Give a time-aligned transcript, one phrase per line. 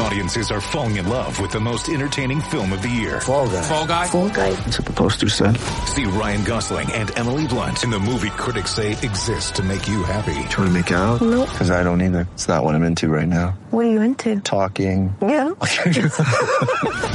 [0.00, 3.20] Audiences are falling in love with the most entertaining film of the year.
[3.20, 3.62] Fall guy.
[3.62, 4.06] Fall Guy.
[4.06, 4.50] Fall guy.
[4.52, 5.56] That's what the poster said.
[5.86, 10.02] See Ryan Gosling and Emily Blunt in the movie critics say exists to make you
[10.04, 10.34] happy.
[10.50, 11.20] Trying to make it out?
[11.20, 11.48] Nope.
[11.50, 12.28] Because I don't either.
[12.34, 13.58] It's not what I'm into right now.
[13.70, 14.40] What are you into?
[14.40, 15.14] Talking.
[15.20, 15.48] Yeah.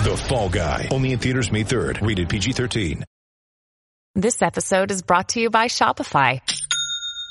[0.03, 0.89] The Fall Guy.
[0.91, 2.05] Only in theaters May 3rd.
[2.05, 3.03] Rated PG-13.
[4.15, 6.41] This episode is brought to you by Shopify.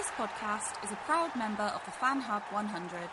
[0.00, 3.10] This podcast is a proud member of the Fan Hub 100.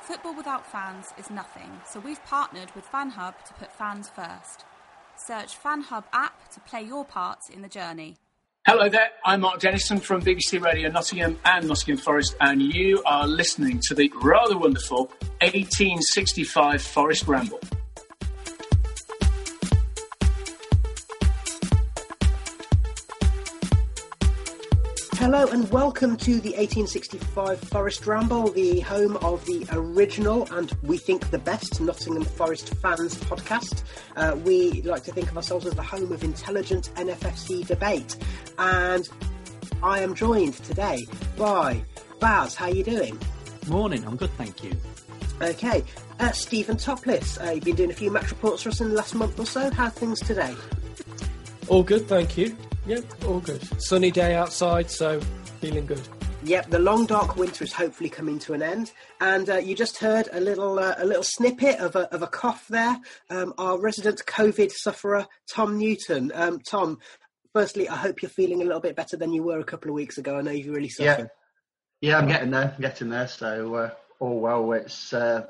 [0.00, 4.64] Football without fans is nothing, so we've partnered with Fan Hub to put fans first.
[5.18, 8.16] Search Fan Hub app to play your part in the journey.
[8.66, 13.28] Hello there, I'm Mark Dennison from BBC Radio Nottingham and Nottingham Forest, and you are
[13.28, 17.60] listening to the rather wonderful 1865 Forest Ramble.
[25.34, 30.96] Hello and welcome to the 1865 Forest Ramble, the home of the original and we
[30.96, 33.82] think the best Nottingham Forest fans podcast.
[34.14, 38.16] Uh, we like to think of ourselves as the home of intelligent NFFC debate,
[38.58, 39.08] and
[39.82, 41.04] I am joined today
[41.36, 41.84] by
[42.20, 42.54] Baz.
[42.54, 43.18] How are you doing?
[43.66, 44.70] Morning, I'm good, thank you.
[45.42, 45.82] Okay,
[46.20, 47.40] uh, Stephen Topless.
[47.40, 49.46] Uh, you've been doing a few match reports for us in the last month or
[49.46, 49.68] so.
[49.72, 50.54] How are things today?
[51.66, 52.56] All good, thank you.
[52.86, 53.82] Yep, all good.
[53.82, 55.18] Sunny day outside, so
[55.60, 56.02] feeling good.
[56.42, 59.96] Yep, the long dark winter is hopefully coming to an end, and uh, you just
[59.96, 62.98] heard a little uh, a little snippet of a of a cough there.
[63.30, 66.30] Um, our resident COVID sufferer, Tom Newton.
[66.34, 66.98] Um, Tom,
[67.54, 69.94] firstly, I hope you're feeling a little bit better than you were a couple of
[69.94, 70.36] weeks ago.
[70.36, 71.30] I know you really suffered.
[72.02, 73.28] Yeah, yeah, I'm getting there, I'm getting there.
[73.28, 73.90] So uh,
[74.20, 74.72] all well.
[74.72, 75.46] It's uh,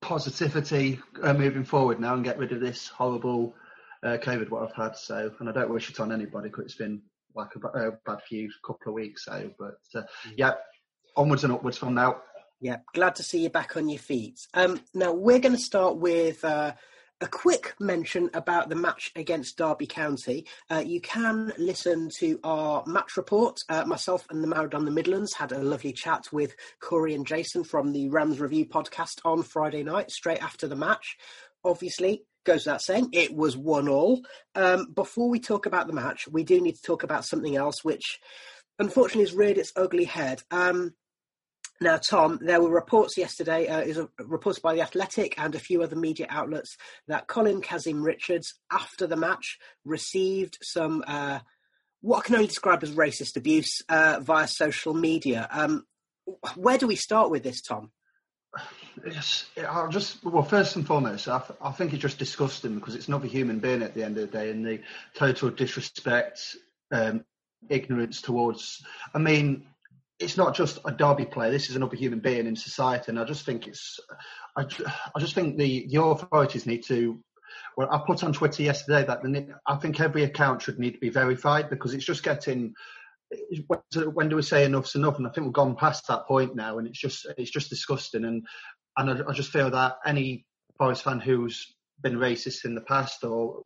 [0.00, 3.54] positivity uh, moving forward now and get rid of this horrible
[4.02, 4.96] uh, COVID what I've had.
[4.96, 7.02] So, and I don't wish it on anybody because it's been
[7.34, 9.24] like a, a bad few couple of weeks.
[9.24, 10.02] So, but uh,
[10.36, 10.54] yeah,
[11.16, 12.22] onwards and upwards from now.
[12.60, 14.40] Yeah, glad to see you back on your feet.
[14.54, 16.72] Um, now we're going to start with uh,
[17.20, 20.46] a quick mention about the match against Derby County.
[20.70, 23.58] Uh, you can listen to our match report.
[23.68, 27.26] Uh, myself and the Married on the Midlands had a lovely chat with Corey and
[27.26, 31.16] Jason from the Rams Review podcast on Friday night, straight after the match.
[31.64, 34.22] Obviously, goes without saying, it was one all.
[34.54, 37.84] Um, before we talk about the match, we do need to talk about something else,
[37.84, 38.18] which
[38.78, 40.42] unfortunately has reared its ugly head.
[40.50, 40.94] Um,
[41.80, 45.82] now, Tom, there were reports yesterday, uh, is reports by The Athletic and a few
[45.82, 46.76] other media outlets
[47.06, 51.40] that Colin Kazim Richards, after the match, received some uh,
[52.00, 55.48] what I can only describe as racist abuse uh, via social media.
[55.50, 55.84] Um,
[56.54, 57.90] where do we start with this, Tom?
[59.04, 62.94] Yes, I'll just well, first and foremost, I, th- I think it's just disgusting because
[62.94, 64.80] it's another human being at the end of the day, and the
[65.14, 66.56] total disrespect,
[66.90, 67.24] um,
[67.68, 68.84] ignorance towards.
[69.14, 69.66] I mean,
[70.18, 71.50] it's not just a derby player.
[71.50, 74.00] This is another human being in society, and I just think it's.
[74.56, 74.66] I,
[75.14, 77.20] I just think the the authorities need to.
[77.76, 81.00] Well, I put on Twitter yesterday that the, I think every account should need to
[81.00, 82.74] be verified because it's just getting.
[84.12, 85.18] When do- we say enough's enough?
[85.18, 88.24] And I think we've gone past that point now, and it's just it's just disgusting.
[88.24, 88.46] And
[88.96, 90.44] and I, I just feel that any
[90.78, 93.62] Forest fan who's been racist in the past or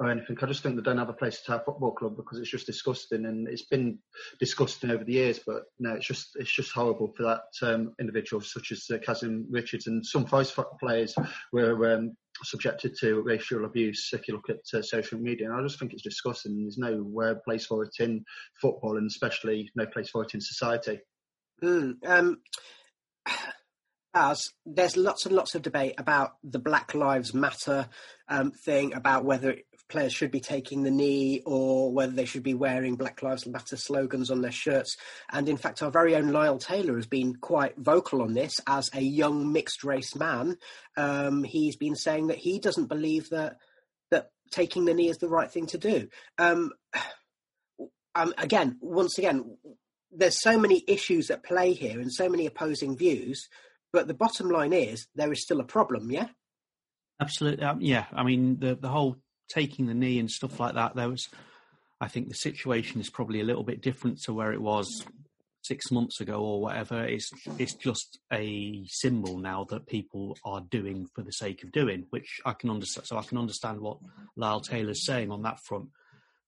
[0.00, 2.16] or anything, I just think they don't have a place to at our football club
[2.16, 3.98] because it's just disgusting, and it's been
[4.38, 5.40] disgusting over the years.
[5.44, 9.46] But no, it's just it's just horrible for that um, individual such as uh, Kazim
[9.50, 11.14] Richards and some Forest players
[11.52, 14.10] were um, subjected to racial abuse.
[14.12, 16.60] If you look at uh, social media, and I just think it's disgusting.
[16.60, 18.24] There's no uh, place for it in
[18.60, 21.00] football, and especially no place for it in society.
[21.62, 22.38] Mm, um,
[24.14, 27.88] As there's lots and lots of debate about the Black Lives Matter
[28.28, 29.56] um, thing, about whether
[29.88, 33.76] players should be taking the knee or whether they should be wearing Black Lives Matter
[33.76, 34.96] slogans on their shirts.
[35.30, 38.90] And in fact, our very own Lyle Taylor has been quite vocal on this as
[38.94, 40.58] a young mixed race man.
[40.96, 43.56] Um, he's been saying that he doesn't believe that
[44.10, 46.08] that taking the knee is the right thing to do.
[46.38, 46.72] Um,
[48.14, 49.56] um, again, once again,
[50.10, 53.48] there's so many issues at play here and so many opposing views.
[53.92, 56.10] But the bottom line is there is still a problem.
[56.10, 56.28] Yeah.
[57.20, 57.64] Absolutely.
[57.64, 58.04] Um, yeah.
[58.12, 59.16] I mean, the the whole
[59.48, 60.94] taking the knee and stuff like that.
[60.94, 61.28] There was,
[62.00, 65.04] I think, the situation is probably a little bit different to where it was
[65.62, 67.04] six months ago or whatever.
[67.04, 72.06] It's it's just a symbol now that people are doing for the sake of doing,
[72.10, 73.06] which I can understand.
[73.06, 73.98] So I can understand what
[74.36, 75.88] Lyle Taylor's saying on that front.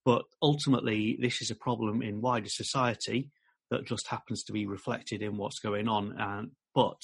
[0.05, 3.31] But ultimately, this is a problem in wider society
[3.71, 6.17] that just happens to be reflected in what's going on.
[6.19, 7.01] And but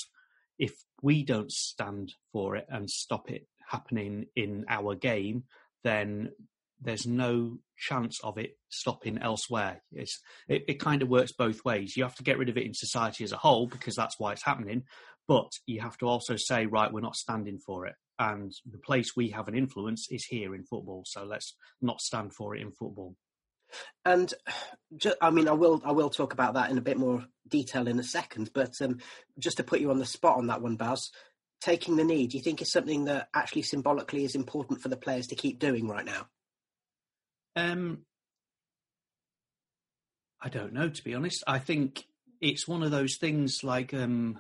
[0.59, 0.73] if
[1.03, 5.45] we don't stand for it and stop it happening in our game,
[5.87, 6.31] then
[6.81, 9.83] there's no chance of it stopping elsewhere.
[9.93, 11.97] It's, it, it kind of works both ways.
[11.97, 14.33] You have to get rid of it in society as a whole because that's why
[14.33, 14.83] it's happening,
[15.27, 17.95] but you have to also say, right, we're not standing for it.
[18.19, 22.35] And the place we have an influence is here in football, so let's not stand
[22.35, 23.15] for it in football.
[24.05, 24.33] And
[24.97, 27.89] just, I mean, I will I will talk about that in a bit more detail
[27.89, 28.51] in a second.
[28.55, 28.99] But um,
[29.39, 31.11] just to put you on the spot on that one, Baz,
[31.67, 34.97] taking the knee, do you think is something that actually symbolically is important for the
[34.97, 36.29] players to keep doing right now?
[37.57, 38.03] Um,
[40.41, 41.43] I don't know, to be honest.
[41.49, 42.05] I think
[42.41, 44.39] it's one of those things like um,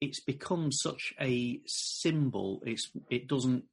[0.00, 2.62] it's become such a symbol.
[2.64, 3.64] It's it doesn't.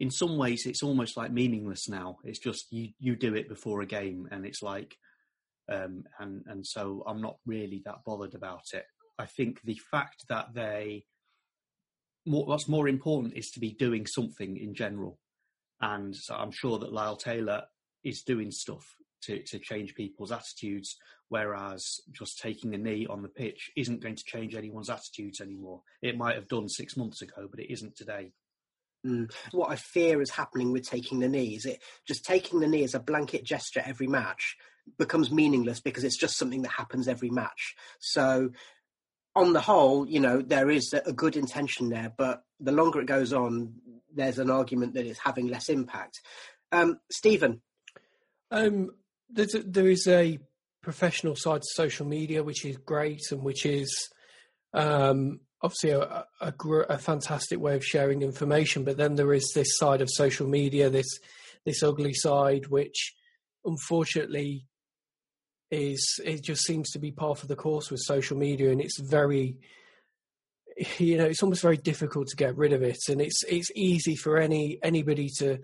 [0.00, 2.18] In some ways, it's almost like meaningless now.
[2.24, 4.96] It's just you you do it before a game, and it's like,
[5.70, 8.86] um, and and so I'm not really that bothered about it.
[9.20, 11.04] I think the fact that they
[12.26, 15.18] more, what's more important is to be doing something in general.
[15.80, 17.64] And so I'm sure that Lyle Taylor
[18.02, 18.84] is doing stuff
[19.24, 20.96] to, to change people's attitudes,
[21.28, 25.82] whereas just taking a knee on the pitch isn't going to change anyone's attitudes anymore.
[26.02, 28.32] It might have done six months ago, but it isn't today.
[29.06, 29.32] Mm.
[29.52, 32.84] What I fear is happening with taking the knee is it just taking the knee
[32.84, 34.56] as a blanket gesture every match
[34.98, 37.74] becomes meaningless because it's just something that happens every match.
[38.00, 38.50] So
[39.36, 43.06] on the whole, you know, there is a good intention there, but the longer it
[43.06, 43.74] goes on,
[44.14, 46.20] there's an argument that it's having less impact.
[46.70, 47.60] Um, Stephen,
[48.50, 48.90] um,
[49.28, 50.38] there's a, there is a
[50.82, 53.92] professional side to social media, which is great and which is
[54.72, 56.52] um, obviously a, a,
[56.88, 58.84] a, fantastic way of sharing information.
[58.84, 61.18] But then there is this side of social media, this
[61.64, 63.14] this ugly side, which
[63.64, 64.66] unfortunately
[65.70, 69.00] is it just seems to be part of the course with social media, and it's
[69.00, 69.56] very
[70.98, 72.98] you know it's almost very difficult to get rid of it.
[73.08, 75.58] And it's it's easy for any anybody to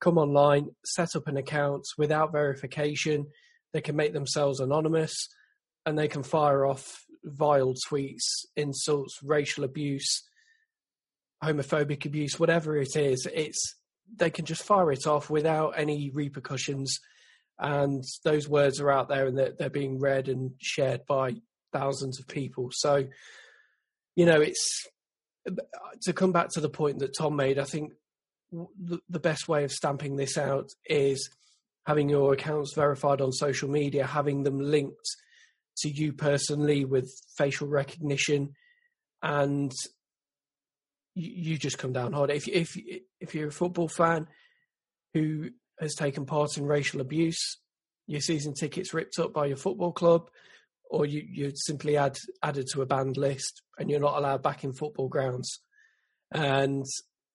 [0.00, 3.26] come online set up an account without verification.
[3.72, 5.28] They can make themselves anonymous
[5.86, 10.24] and they can fire off vile tweets insults racial abuse
[11.42, 13.26] homophobic abuse whatever it is.
[13.32, 13.76] It's
[14.16, 17.00] they can just fire it off without any repercussions
[17.58, 21.36] and those words are out there and they're, they're being read and shared by
[21.72, 22.70] thousands of people.
[22.72, 23.06] So,
[24.16, 24.86] you know, it's
[26.02, 27.58] to come back to the point that Tom made.
[27.58, 27.92] I think
[28.52, 31.30] the, the best way of stamping this out is
[31.86, 35.08] having your accounts verified on social media, having them linked
[35.78, 38.54] to you personally with facial recognition,
[39.22, 39.72] and
[41.14, 42.30] you, you just come down hard.
[42.30, 42.76] If if
[43.20, 44.28] if you're a football fan
[45.14, 45.50] who
[45.80, 47.58] has taken part in racial abuse,
[48.06, 50.28] your season tickets ripped up by your football club,
[50.90, 54.62] or you, you simply add added to a banned list and you're not allowed back
[54.64, 55.60] in football grounds.
[56.32, 56.84] And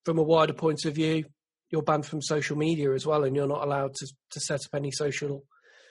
[0.05, 1.25] from a wider point of view,
[1.69, 4.73] you're banned from social media as well, and you're not allowed to, to set up
[4.73, 5.45] any social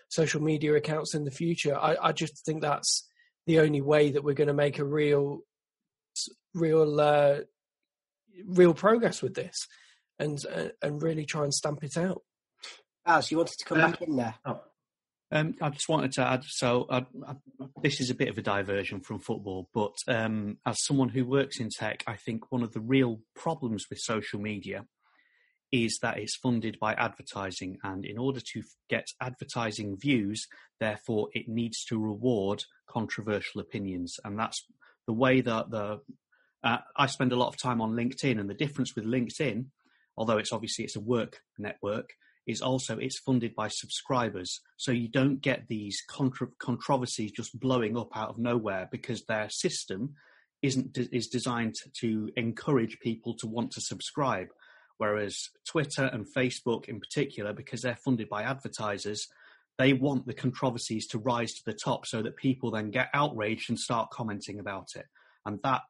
[0.08, 1.76] social media accounts in the future.
[1.76, 3.06] I, I just think that's
[3.46, 5.40] the only way that we're going to make a real
[6.54, 7.38] real uh,
[8.46, 9.54] real progress with this,
[10.18, 12.22] and uh, and really try and stamp it out.
[13.08, 14.34] As you wanted to come um, back in there.
[14.44, 14.60] Oh.
[15.32, 16.44] Um, I just wanted to add.
[16.44, 17.36] So, I, I,
[17.82, 21.58] this is a bit of a diversion from football, but um, as someone who works
[21.58, 24.86] in tech, I think one of the real problems with social media
[25.72, 30.46] is that it's funded by advertising, and in order to get advertising views,
[30.78, 34.64] therefore, it needs to reward controversial opinions, and that's
[35.06, 36.00] the way that the.
[36.62, 39.66] Uh, I spend a lot of time on LinkedIn, and the difference with LinkedIn,
[40.16, 42.10] although it's obviously it's a work network,
[42.48, 44.60] is also it's funded by subscribers.
[44.78, 49.50] So you don't get these contra- controversies just blowing up out of nowhere because their
[49.50, 50.14] system
[50.62, 54.48] isn't is designed to encourage people to want to subscribe.
[54.96, 59.28] Whereas Twitter and Facebook, in particular, because they're funded by advertisers,
[59.76, 63.68] they want the controversies to rise to the top so that people then get outraged
[63.68, 65.06] and start commenting about it.
[65.46, 65.82] And that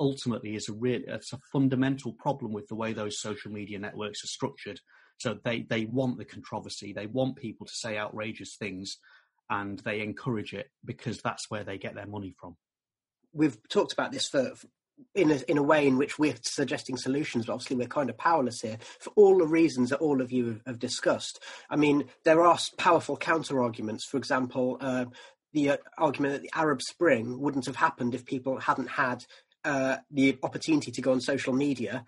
[0.00, 4.24] ultimately is a real it's a fundamental problem with the way those social media networks
[4.24, 4.80] are structured.
[5.18, 8.98] So they, they want the controversy, they want people to say outrageous things,
[9.48, 12.56] and they encourage it because that's where they get their money from.
[13.32, 14.52] We've talked about this for,
[15.14, 18.18] in a, in a way in which we're suggesting solutions, but obviously we're kind of
[18.18, 21.42] powerless here for all the reasons that all of you have, have discussed.
[21.70, 24.04] I mean, there are powerful counter arguments.
[24.04, 25.06] For example, uh,
[25.52, 29.24] the uh, argument that the Arab Spring wouldn't have happened if people hadn't had
[29.64, 32.04] uh, the opportunity to go on social media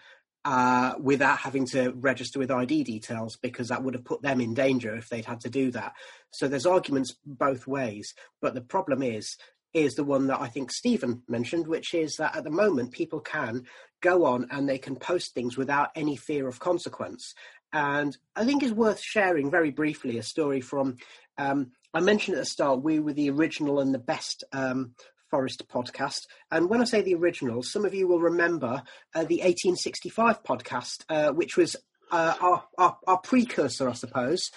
[0.49, 4.55] uh, without having to register with ID details because that would have put them in
[4.55, 5.93] danger if they'd had to do that.
[6.31, 9.37] So there's arguments both ways, but the problem is
[9.75, 13.21] is the one that I think Stephen mentioned, which is that at the moment people
[13.21, 13.65] can
[14.01, 17.35] go on and they can post things without any fear of consequence.
[17.71, 20.97] And I think it's worth sharing very briefly a story from.
[21.37, 24.95] Um, I mentioned at the start we were the original and the best um,
[25.31, 26.21] Forest podcast.
[26.51, 28.83] And when I say the original, some of you will remember
[29.15, 31.77] uh, the 1865 podcast, uh, which was
[32.11, 34.51] uh, our, our, our, precursor, I suppose.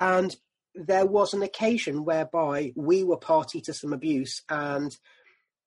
[0.00, 0.34] And
[0.74, 4.96] there was an occasion whereby we were party to some abuse and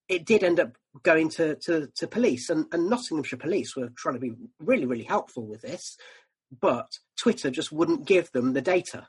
[0.07, 2.49] it did end up going to, to, to police.
[2.49, 5.97] And, and Nottinghamshire police were trying to be really, really helpful with this.
[6.61, 6.87] But
[7.19, 9.07] Twitter just wouldn't give them the data.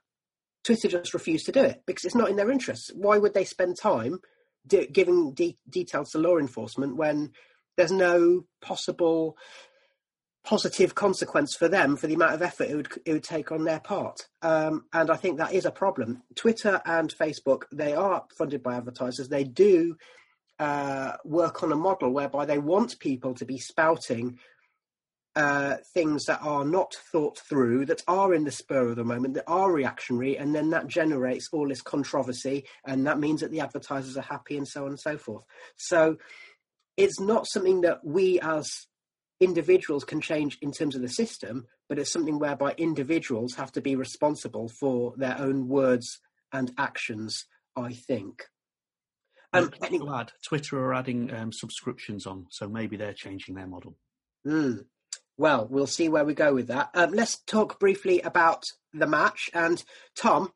[0.64, 2.90] Twitter just refused to do it because it's not in their interests.
[2.94, 4.20] Why would they spend time
[4.66, 7.32] de- giving de- details to law enforcement when
[7.76, 9.36] there's no possible
[10.44, 13.64] positive consequence for them for the amount of effort it would, it would take on
[13.64, 14.28] their part.
[14.42, 16.22] Um, and I think that is a problem.
[16.36, 19.28] Twitter and Facebook, they are funded by advertisers.
[19.28, 19.96] They do
[20.60, 24.38] uh, work on a model whereby they want people to be spouting
[25.36, 29.34] uh, things that are not thought through, that are in the spur of the moment,
[29.34, 33.60] that are reactionary, and then that generates all this controversy, and that means that the
[33.60, 35.44] advertisers are happy, and so on and so forth.
[35.76, 36.16] So
[36.96, 38.86] it's not something that we as
[39.38, 43.82] individuals can change in terms of the system, but it's something whereby individuals have to
[43.82, 46.18] be responsible for their own words
[46.52, 47.44] and actions,
[47.76, 48.44] I think.
[49.52, 53.96] Um, glad Twitter are adding um, subscriptions on, so maybe they're changing their model.
[54.46, 54.84] Mm,
[55.38, 56.90] well, we'll see where we go with that.
[56.94, 59.50] Um, let's talk briefly about the match.
[59.52, 59.82] And
[60.16, 60.52] Tom,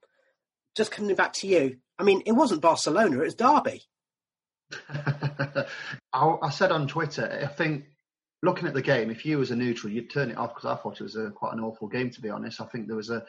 [0.76, 1.78] just coming back to you.
[1.98, 3.82] I mean, it wasn't Barcelona; it was Derby.
[4.88, 5.66] I,
[6.12, 7.84] I, said on Twitter, I think
[8.42, 10.80] looking at the game, if you was a neutral, you'd turn it off because I
[10.80, 12.10] thought it was a, quite an awful game.
[12.10, 13.22] To be honest, I think there was a,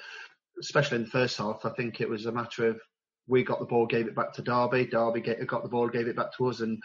[0.61, 2.79] especially in the first half, I think it was a matter of
[3.27, 4.85] we got the ball, gave it back to Derby.
[4.85, 6.81] Derby get, got the ball, gave it back to us, and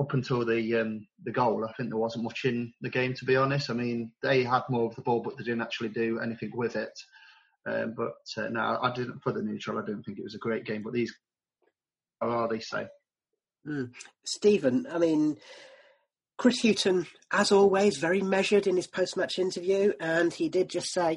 [0.00, 3.14] up until the um, the goal, I think there wasn't much in the game.
[3.14, 5.90] To be honest, I mean they had more of the ball, but they didn't actually
[5.90, 6.92] do anything with it.
[7.66, 9.78] Um, but uh, no, I didn't for the neutral.
[9.78, 10.82] I didn't think it was a great game.
[10.82, 11.14] But these
[12.20, 12.86] are they say.
[13.66, 13.92] Mm.
[14.24, 15.36] Stephen, I mean,
[16.36, 21.16] Chris Hughton, as always, very measured in his post-match interview, and he did just say,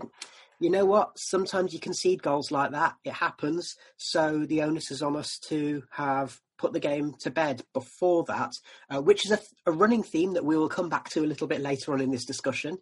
[0.60, 1.17] "You know what?
[1.17, 2.96] Sometimes you concede goals like that.
[3.03, 3.75] It happens.
[3.98, 8.51] So the onus is on us to have put the game to bed before that,
[8.89, 11.47] uh, which is a, a, running theme that we will come back to a little
[11.47, 12.77] bit later on in this discussion.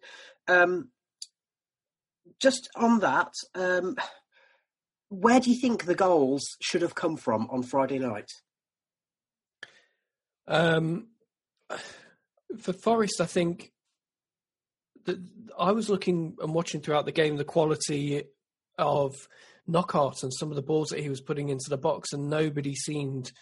[0.48, 0.90] Um,
[2.40, 3.96] just on that, um,
[5.08, 8.30] where do you think the goals should have come from on Friday night?
[10.46, 11.08] Um,
[12.58, 13.72] for Forest, I think
[15.04, 15.18] that
[15.58, 18.24] I was looking and watching throughout the game the quality
[18.78, 19.28] of
[19.66, 22.74] Knockaert and some of the balls that he was putting into the box, and nobody
[22.74, 23.32] seemed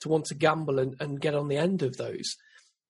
[0.00, 2.36] to want to gamble and, and get on the end of those.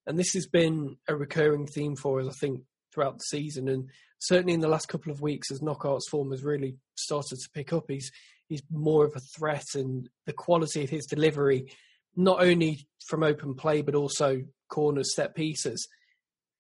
[0.06, 2.62] And this has been a recurring theme for us, I think,
[2.92, 3.68] throughout the season.
[3.68, 7.50] And certainly in the last couple of weeks, as Knockaert's form has really started to
[7.54, 8.10] pick up, he's
[8.48, 11.72] he's more of a threat, and the quality of his delivery,
[12.16, 15.86] not only from open play but also corners, set pieces,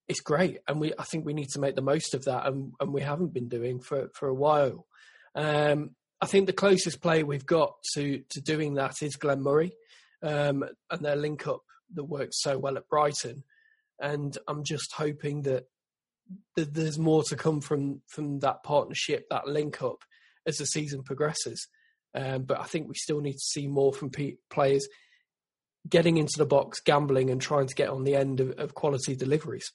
[0.08, 0.58] it's great.
[0.68, 3.02] And we I think we need to make the most of that, and, and we
[3.02, 4.86] haven't been doing for for a while.
[5.34, 5.90] Um,
[6.20, 9.72] I think the closest player we've got to to doing that is Glenn Murray
[10.22, 11.62] um, and their link up
[11.94, 13.44] that works so well at Brighton.
[14.00, 15.64] And I'm just hoping that,
[16.56, 20.04] that there's more to come from from that partnership, that link up,
[20.46, 21.68] as the season progresses.
[22.14, 24.10] Um, but I think we still need to see more from
[24.50, 24.88] players
[25.88, 29.14] getting into the box, gambling, and trying to get on the end of, of quality
[29.14, 29.72] deliveries.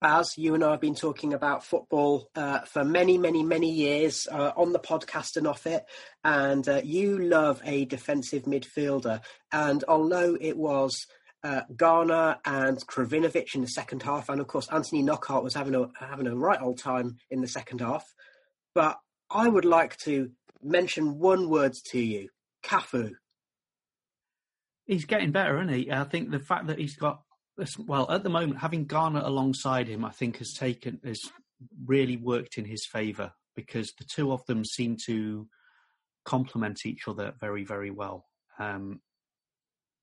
[0.00, 4.26] Baz, you and I have been talking about football uh, for many, many, many years
[4.32, 5.84] uh, on the podcast and off it.
[6.24, 9.20] And uh, you love a defensive midfielder.
[9.52, 11.06] And although it was
[11.44, 15.74] uh, Garner and Krovinovic in the second half, and of course Anthony Knockaert was having
[15.74, 18.04] a having a right old time in the second half.
[18.74, 18.98] But
[19.30, 20.30] I would like to
[20.62, 22.30] mention one word to you,
[22.64, 23.12] Cafu.
[24.86, 25.92] He's getting better, isn't he?
[25.92, 27.20] I think the fact that he's got
[27.78, 31.20] well at the moment having Garner alongside him, I think has taken has
[31.84, 35.46] really worked in his favour because the two of them seem to
[36.24, 38.26] complement each other very very well.
[38.58, 39.00] Um,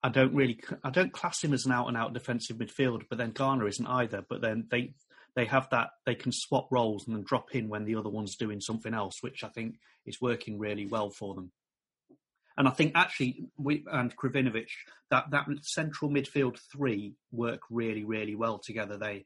[0.04, 3.18] I don't really, I don't class him as an out and out defensive midfielder, but
[3.18, 4.24] then Garner isn't either.
[4.28, 4.94] But then they
[5.36, 8.36] they have that they can swap roles and then drop in when the other one's
[8.36, 9.76] doing something else, which I think
[10.06, 11.52] is working really well for them.
[12.58, 14.70] And I think actually, we and Krovinovic,
[15.12, 18.98] that that central midfield three work really, really well together.
[18.98, 19.26] They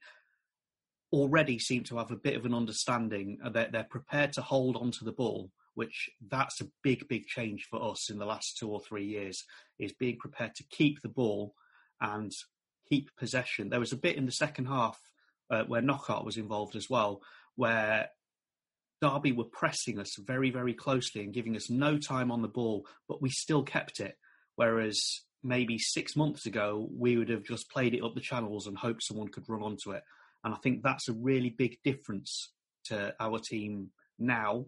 [1.14, 3.38] already seem to have a bit of an understanding.
[3.52, 7.82] They're, they're prepared to hold onto the ball, which that's a big, big change for
[7.82, 9.46] us in the last two or three years.
[9.80, 11.56] Is being prepared to keep the ball
[12.02, 12.34] and
[12.90, 13.70] keep possession.
[13.70, 15.00] There was a bit in the second half
[15.50, 17.22] uh, where Knockaert was involved as well,
[17.56, 18.10] where
[19.02, 22.86] Derby were pressing us very, very closely and giving us no time on the ball,
[23.08, 24.16] but we still kept it.
[24.56, 28.78] Whereas maybe six months ago, we would have just played it up the channels and
[28.78, 30.04] hoped someone could run onto it.
[30.44, 32.52] And I think that's a really big difference
[32.86, 33.90] to our team
[34.20, 34.66] now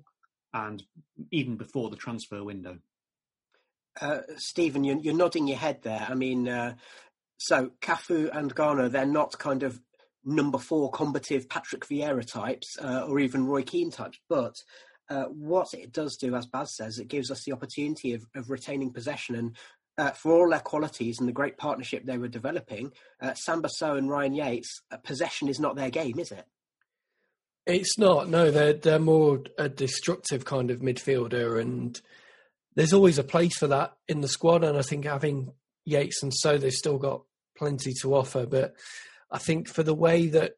[0.53, 0.83] and
[1.31, 2.77] even before the transfer window.
[3.99, 6.05] Uh, Stephen, you're, you're, nodding your head there.
[6.09, 6.75] I mean, uh,
[7.37, 9.79] so Cafu and Garner, they're not kind of
[10.25, 14.19] number four combative Patrick Vieira types uh, or even Roy Keane types.
[14.29, 14.55] But
[15.09, 18.49] uh, what it does do, as Baz says, it gives us the opportunity of, of
[18.49, 19.35] retaining possession.
[19.35, 19.55] And
[19.97, 23.95] uh, for all their qualities and the great partnership they were developing, uh, Samba Sow
[23.95, 26.45] and Ryan Yates, uh, possession is not their game, is it?
[27.65, 28.27] It's not.
[28.27, 31.99] No, they're they're more a destructive kind of midfielder, and
[32.75, 34.65] there's always a place for that in the squad.
[34.65, 35.53] And I think having
[35.85, 37.23] Yates and Sow, they've still got
[37.57, 38.45] plenty to offer.
[38.45, 38.75] But
[39.33, 40.53] I think for the way that,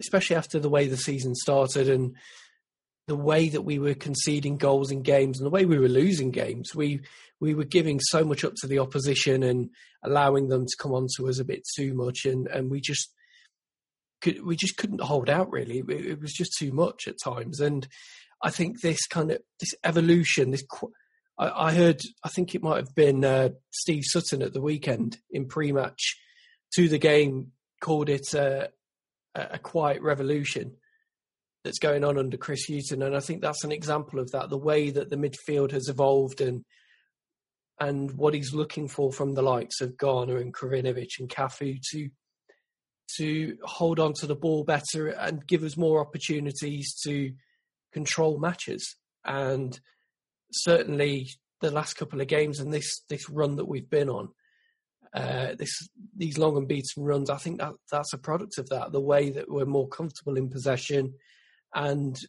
[0.00, 2.16] especially after the way the season started and
[3.06, 6.30] the way that we were conceding goals in games and the way we were losing
[6.30, 7.00] games, we
[7.40, 9.68] we were giving so much up to the opposition and
[10.02, 13.12] allowing them to come on to us a bit too much, and and we just
[14.22, 15.80] could we just couldn't hold out really.
[15.80, 17.86] It, it was just too much at times, and
[18.42, 20.64] I think this kind of this evolution, this.
[21.36, 25.18] I, I heard, I think it might have been uh, Steve Sutton at the weekend
[25.32, 26.16] in pre-match
[26.76, 28.70] to the game called it a,
[29.34, 30.76] a quiet revolution
[31.64, 34.50] that's going on under Chris Hughton, and I think that's an example of that.
[34.50, 36.64] The way that the midfield has evolved and
[37.80, 42.10] and what he's looking for from the likes of Garner and Krovinovic and Cafu to
[43.16, 47.32] to hold on to the ball better and give us more opportunities to
[47.92, 48.96] control matches.
[49.24, 49.78] And
[50.52, 51.28] certainly
[51.60, 54.28] the last couple of games and this this run that we've been on
[55.14, 57.30] uh, this these long and beaten runs.
[57.30, 58.92] I think that that's a product of that.
[58.92, 61.14] The way that we're more comfortable in possession,
[61.74, 62.20] and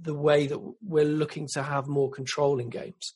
[0.00, 3.14] the way that we're looking to have more control in games.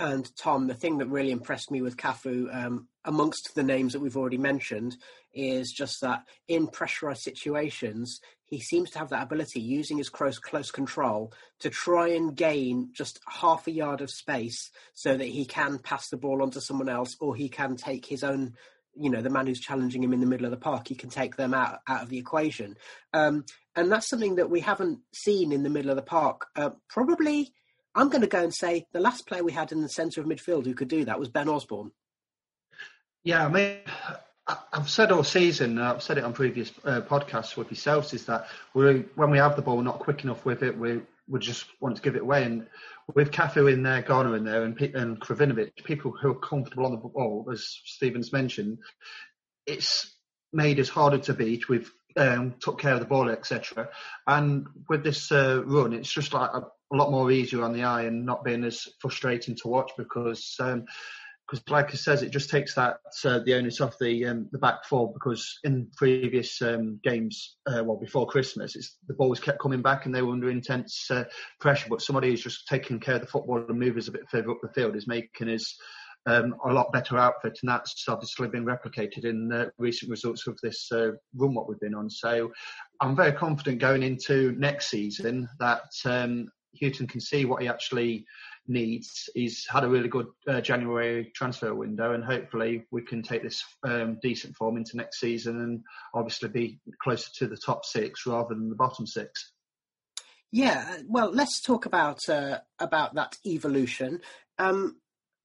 [0.00, 4.00] And Tom, the thing that really impressed me with Cafu, um, amongst the names that
[4.00, 4.96] we've already mentioned,
[5.34, 10.38] is just that in pressurized situations, he seems to have that ability, using his close
[10.38, 15.44] close control, to try and gain just half a yard of space so that he
[15.44, 18.54] can pass the ball on to someone else, or he can take his own.
[18.96, 21.10] You know, the man who's challenging him in the middle of the park, he can
[21.10, 22.76] take them out out of the equation,
[23.12, 23.44] um,
[23.76, 26.46] and that's something that we haven't seen in the middle of the park.
[26.56, 27.52] Uh, probably,
[27.94, 30.26] I'm going to go and say the last player we had in the centre of
[30.26, 31.92] midfield who could do that was Ben Osborn.
[33.24, 33.76] Yeah, I mean,
[34.72, 38.46] I've said all season, I've said it on previous uh, podcasts with yourselves, is that
[38.74, 40.76] we when we have the ball, we're not quick enough with it.
[40.76, 42.44] We we just want to give it away.
[42.44, 42.66] And
[43.14, 46.92] with Cafu in there, Garner in there, and and Krovinovic, people who are comfortable on
[46.92, 48.78] the ball, as Stevens mentioned,
[49.66, 50.14] it's
[50.52, 51.68] made us harder to beat.
[51.68, 53.90] We've um, took care of the ball, etc.
[54.26, 56.50] And with this uh, run, it's just like
[56.92, 60.54] a, lot more easier on the eye and not being as frustrating to watch because.
[60.60, 60.84] Um,
[61.48, 64.58] because like I says, it just takes that uh, the onus off the um, the
[64.58, 68.76] back four because in previous um, games, uh, well before Christmas,
[69.08, 71.24] the balls kept coming back and they were under intense uh,
[71.58, 71.88] pressure.
[71.90, 74.52] But somebody who's just taking care of the football and move us a bit further
[74.52, 75.76] up the field is making us
[76.26, 80.58] um, a lot better outfit, and that's obviously been replicated in the recent results of
[80.62, 82.10] this uh, run what we've been on.
[82.10, 82.52] So
[83.00, 85.82] I'm very confident going into next season that
[86.74, 88.26] Hughton can see what he actually
[88.68, 89.28] needs.
[89.34, 93.62] He's had a really good uh, January transfer window, and hopefully we can take this
[93.84, 95.82] um, decent form into next season and
[96.14, 99.52] obviously be closer to the top six rather than the bottom six.
[100.52, 104.20] Yeah, well, let's talk about uh, about that evolution.
[104.58, 104.96] Um,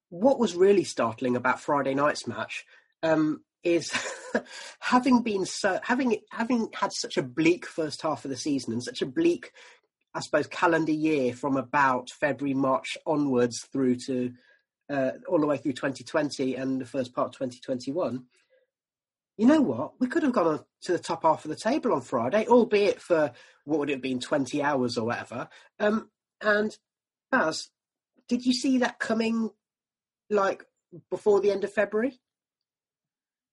[0.10, 2.66] what was really startling about Friday night's match
[3.04, 3.92] um, is
[4.80, 8.84] having been so having having had such a bleak first half of the season and
[8.84, 9.52] such a bleak,
[10.16, 14.34] I suppose, calendar year from about February March onwards through to
[14.90, 18.24] uh, all the way through 2020 and the first part of 2021.
[19.38, 20.00] You know what?
[20.00, 23.34] We could have gone to the top half of the table on Friday, albeit for
[23.66, 25.50] what would it have been 20 hours or whatever.
[25.80, 26.10] Um,
[26.42, 26.76] and
[27.30, 27.68] Baz,
[28.30, 29.50] did you see that coming
[30.30, 30.64] like
[31.10, 32.22] before the end of February?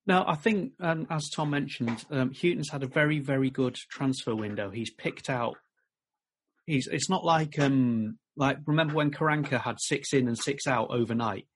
[0.06, 4.34] No, I think, um, as Tom mentioned, um, Hughton's had a very, very good transfer
[4.34, 4.70] window.
[4.70, 5.56] He's picked out.
[6.66, 6.86] He's.
[6.86, 11.46] It's not like um, like remember when Karanka had six in and six out overnight.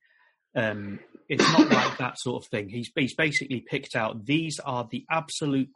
[0.55, 2.69] Um, it's not like that sort of thing.
[2.69, 5.69] He's he's basically picked out these are the absolute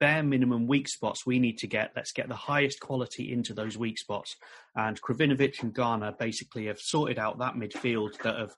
[0.00, 1.92] bare minimum weak spots we need to get.
[1.94, 4.34] Let's get the highest quality into those weak spots.
[4.74, 8.52] And Krovinovic and Garner basically have sorted out that midfield that have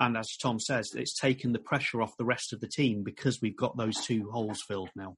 [0.00, 3.40] and as Tom says, it's taken the pressure off the rest of the team because
[3.42, 5.16] we've got those two holes filled now,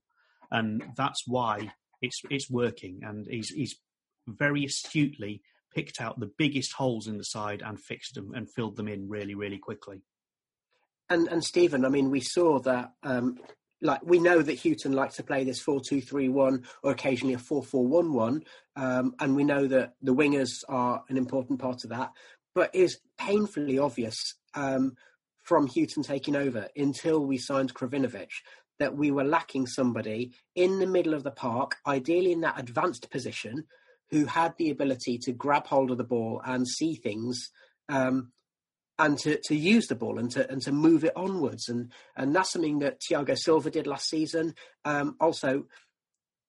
[0.51, 2.99] and that's why it's it's working.
[3.01, 3.79] And he's he's
[4.27, 5.41] very astutely
[5.73, 9.09] picked out the biggest holes in the side and fixed them and filled them in
[9.09, 10.01] really really quickly.
[11.09, 12.93] And and Stephen, I mean, we saw that.
[13.03, 13.39] Um,
[13.81, 18.43] like we know that Hughton likes to play this four-two-three-one or occasionally a four-four-one-one,
[18.77, 22.11] um, and we know that the wingers are an important part of that.
[22.55, 24.95] But it is painfully obvious um,
[25.41, 28.29] from Hughton taking over until we signed Krovinovic
[28.79, 33.09] that we were lacking somebody in the middle of the park, ideally in that advanced
[33.11, 33.65] position,
[34.13, 37.49] who had the ability to grab hold of the ball and see things
[37.89, 38.31] um,
[38.99, 41.67] and to, to use the ball and to and to move it onwards.
[41.67, 44.53] And and that's something that Tiago Silva did last season.
[44.85, 45.65] Um, also,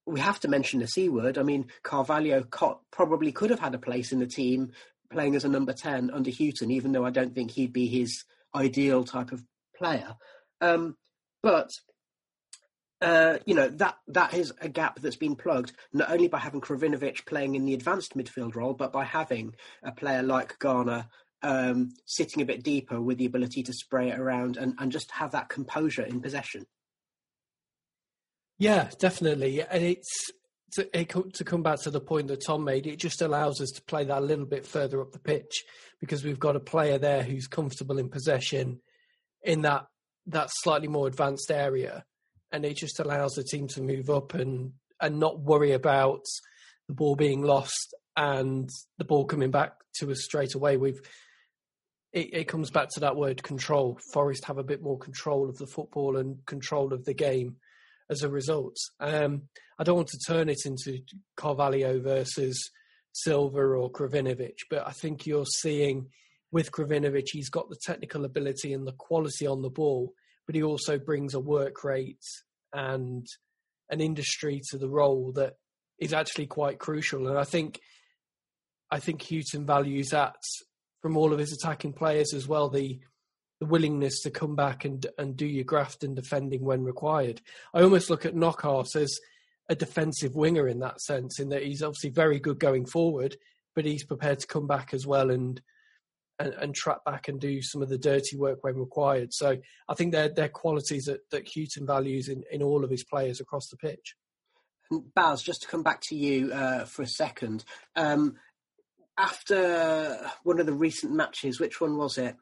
[0.04, 1.38] we have to mention the C word.
[1.38, 2.44] I mean, Carvalho
[2.92, 4.72] probably could have had a place in the team
[5.10, 8.24] playing as a number 10 under Hughton, even though I don't think he'd be his
[8.54, 9.42] ideal type of
[9.74, 10.16] player.
[10.60, 10.98] Um,
[11.42, 11.70] but
[13.00, 16.60] uh, you know that that is a gap that's been plugged not only by having
[16.60, 21.06] Krovinovic playing in the advanced midfield role, but by having a player like Garner
[21.42, 25.10] um, sitting a bit deeper with the ability to spray it around and, and just
[25.10, 26.64] have that composure in possession.
[28.58, 30.30] Yeah, definitely, and it's
[30.74, 30.84] to,
[31.34, 34.04] to come back to the point that Tom made, it just allows us to play
[34.04, 35.64] that a little bit further up the pitch
[36.00, 38.80] because we've got a player there who's comfortable in possession
[39.42, 39.86] in that
[40.26, 42.04] that slightly more advanced area,
[42.52, 46.24] and it just allows the team to move up and and not worry about
[46.88, 50.76] the ball being lost and the ball coming back to us straight away.
[50.76, 51.00] We've
[52.12, 53.98] it, it comes back to that word control.
[54.12, 57.56] Forest have a bit more control of the football and control of the game
[58.08, 58.76] as a result.
[59.00, 59.42] Um,
[59.78, 61.00] I don't want to turn it into
[61.36, 62.70] Carvalho versus
[63.12, 66.06] Silva or Krovinovic, but I think you're seeing
[66.52, 70.12] with Krovinovic, he's got the technical ability and the quality on the ball,
[70.46, 72.24] but he also brings a work rate
[72.72, 73.26] and
[73.90, 75.54] an industry to the role that
[75.98, 77.28] is actually quite crucial.
[77.28, 77.80] And I think
[78.90, 80.36] I think Hughton values that
[81.00, 82.68] from all of his attacking players as well.
[82.68, 83.00] The
[83.60, 87.40] the willingness to come back and and do your graft and defending when required.
[87.72, 89.18] I almost look at Knockaert as
[89.68, 93.36] a defensive winger in that sense, in that he's obviously very good going forward,
[93.74, 95.60] but he's prepared to come back as well and
[96.38, 99.32] and, and trap back and do some of the dirty work when required.
[99.32, 99.56] So
[99.88, 103.40] I think they're they're qualities that that Hughton values in in all of his players
[103.40, 104.14] across the pitch.
[105.14, 107.64] Baz, just to come back to you uh, for a second.
[107.96, 108.36] Um,
[109.16, 112.36] after one of the recent matches, which one was it?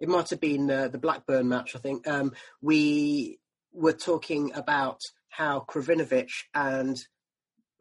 [0.00, 2.08] it might have been uh, the Blackburn match, I think.
[2.08, 3.38] Um, we
[3.72, 6.98] were talking about how Krovinovic and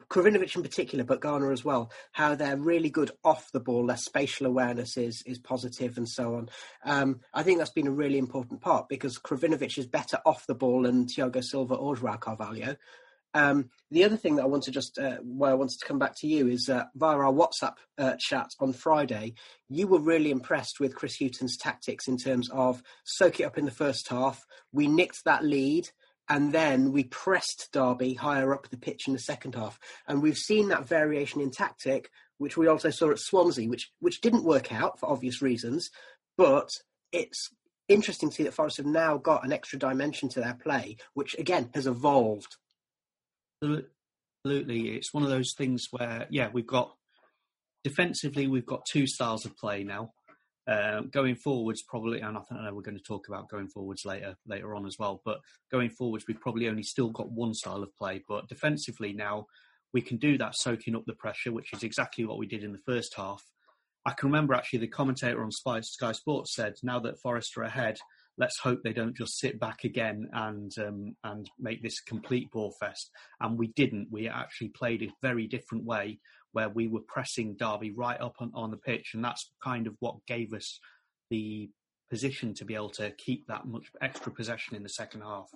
[0.09, 3.87] Krovinovic in particular, but Garner as well, how they're really good off the ball.
[3.87, 6.49] Their spatial awareness is is positive and so on.
[6.83, 10.55] Um, I think that's been a really important part because Krovinovic is better off the
[10.55, 12.75] ball than Tiago Silva or Joao Carvalho.
[13.33, 16.15] Um, the other thing that I want to just, uh, I wanted to come back
[16.17, 19.35] to you is uh, via our WhatsApp uh, chat on Friday,
[19.69, 23.65] you were really impressed with Chris Hughton's tactics in terms of soak it up in
[23.65, 24.43] the first half.
[24.71, 25.89] We nicked that lead
[26.29, 29.79] and then we pressed Derby higher up the pitch in the second half.
[30.07, 34.21] And we've seen that variation in tactic, which we also saw at Swansea, which, which
[34.21, 35.89] didn't work out for obvious reasons,
[36.37, 36.69] but
[37.11, 37.49] it's
[37.87, 41.35] interesting to see that Forest have now got an extra dimension to their play, which
[41.39, 42.55] again has evolved
[43.61, 46.93] Absolutely, it's one of those things where yeah, we've got
[47.83, 50.13] defensively we've got two styles of play now.
[50.67, 53.67] Uh, going forwards, probably, and I, think, I know we're going to talk about going
[53.67, 55.21] forwards later later on as well.
[55.25, 55.39] But
[55.71, 58.23] going forwards, we've probably only still got one style of play.
[58.27, 59.47] But defensively now,
[59.93, 62.71] we can do that soaking up the pressure, which is exactly what we did in
[62.71, 63.43] the first half.
[64.05, 67.97] I can remember actually the commentator on Sky, Sports said, "Now that Forest are ahead,
[68.39, 72.73] let's hope they don't just sit back again and um, and make this complete ball
[72.79, 74.07] fest." And we didn't.
[74.11, 76.19] We actually played a very different way,
[76.53, 79.95] where we were pressing Derby right up on, on the pitch, and that's kind of
[79.99, 80.79] what gave us
[81.29, 81.69] the
[82.09, 85.47] position to be able to keep that much extra possession in the second half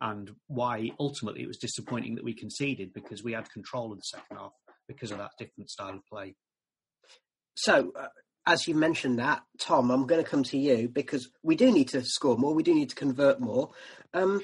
[0.00, 4.04] and why ultimately it was disappointing that we conceded because we had control of the
[4.04, 4.52] second half
[4.88, 6.34] because of that different style of play.
[7.54, 8.06] So, uh,
[8.50, 11.86] as you mentioned that, Tom, I'm going to come to you because we do need
[11.90, 12.52] to score more.
[12.52, 13.70] We do need to convert more.
[14.12, 14.42] Um,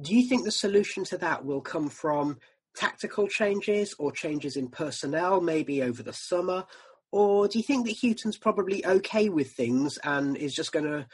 [0.00, 2.38] do you think the solution to that will come from
[2.76, 6.64] tactical changes or changes in personnel, maybe over the summer?
[7.10, 11.06] Or do you think that Hughton's probably okay with things and is just going to,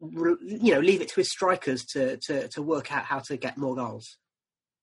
[0.00, 3.58] you know, leave it to his strikers to, to, to work out how to get
[3.58, 4.16] more goals?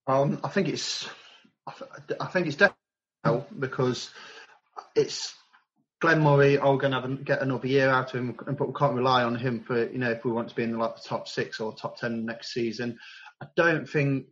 [0.06, 1.10] Um, I think it's,
[2.20, 4.12] I think it's definitely because
[4.96, 5.34] it's
[6.02, 9.24] Glenn Murray are going to get another year out of him, but we can't rely
[9.24, 11.60] on him for you know if we want to be in like the top six
[11.60, 12.98] or top ten next season.
[13.42, 14.26] I don't think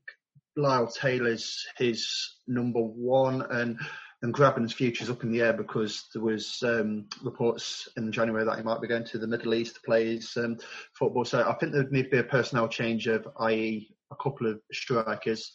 [0.56, 3.80] Lyle Taylor's his number one, and
[4.22, 8.58] and Grabban's future's up in the air because there was um, reports in January that
[8.58, 10.58] he might be going to the Middle East to play his um,
[10.98, 11.26] football.
[11.26, 14.48] So I think there would need to be a personnel change of, i.e., a couple
[14.48, 15.52] of strikers.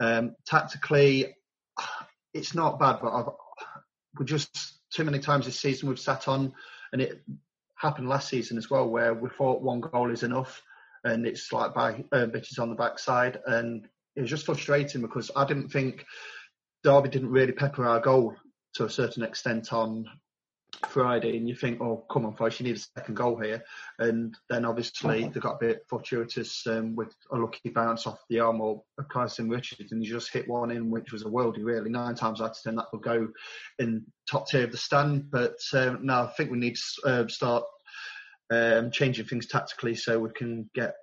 [0.00, 1.34] Um, tactically,
[2.34, 3.32] it's not bad, but I've,
[4.18, 6.52] we just too many times this season we've sat on,
[6.92, 7.22] and it
[7.76, 10.62] happened last season as well, where we thought one goal is enough,
[11.04, 15.30] and it's like by uh, bitches on the backside, and it was just frustrating because
[15.34, 16.04] I didn't think
[16.82, 18.34] Derby didn't really pepper our goal
[18.74, 20.06] to a certain extent on
[20.88, 23.62] Friday, and you think, oh, come on, folks, you need a second goal here.
[23.98, 28.40] And then obviously they got a bit fortuitous um, with a lucky bounce off the
[28.40, 31.90] arm of Kazim Richards, and you just hit one in, which was a worldie, really.
[31.90, 33.28] Nine times out of ten, that will go
[33.78, 35.30] in top tier of the stand.
[35.30, 37.64] But um, no, I think we need to uh, start
[38.50, 40.94] um, changing things tactically so we can get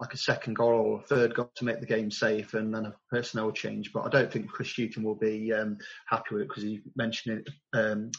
[0.00, 2.86] like a second goal or a third goal to make the game safe and then
[2.86, 3.92] a personnel change.
[3.92, 7.38] But I don't think Chris Hughton will be um, happy with it because he mentioned
[7.38, 8.10] it um,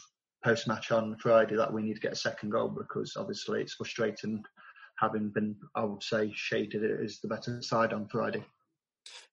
[0.44, 3.74] post match on Friday that we need to get a second goal because obviously it's
[3.74, 4.44] frustrating
[4.96, 8.44] having been, I would say, shaded as the better side on Friday.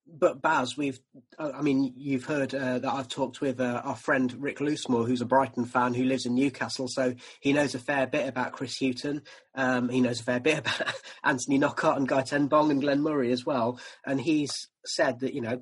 [0.08, 1.00] But Baz, we've,
[1.38, 5.06] uh, I mean, you've heard uh, that I've talked with uh, our friend Rick Loosemore,
[5.06, 8.52] who's a Brighton fan who lives in Newcastle, so he knows a fair bit about
[8.52, 9.22] Chris Hughton.
[9.56, 10.94] Um, he knows a fair bit about
[11.24, 13.80] Anthony Knockaert and Gaëtan Bong and Glenn Murray as well.
[14.06, 15.62] And he's said that, you know,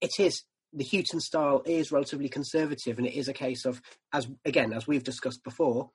[0.00, 0.44] it is
[0.76, 3.80] the Hughton style is relatively conservative, and it is a case of,
[4.12, 5.90] as again as we've discussed before,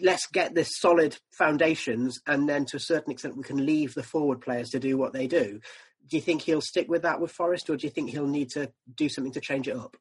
[0.00, 4.02] let's get this solid foundations, and then to a certain extent we can leave the
[4.02, 5.60] forward players to do what they do.
[6.08, 8.50] Do you think he'll stick with that with Forest, or do you think he'll need
[8.50, 9.96] to do something to change it up?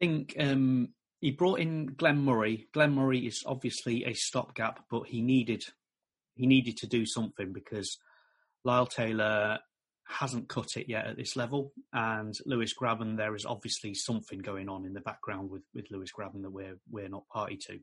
[0.00, 2.68] I think um, he brought in Glenn Murray.
[2.72, 5.64] Glenn Murray is obviously a stopgap, but he needed
[6.34, 7.98] he needed to do something because
[8.64, 9.58] Lyle Taylor
[10.08, 11.72] hasn't cut it yet at this level.
[11.92, 16.10] And Lewis Grabban, there is obviously something going on in the background with, with Lewis
[16.18, 17.78] Grabban that we're we're not party to.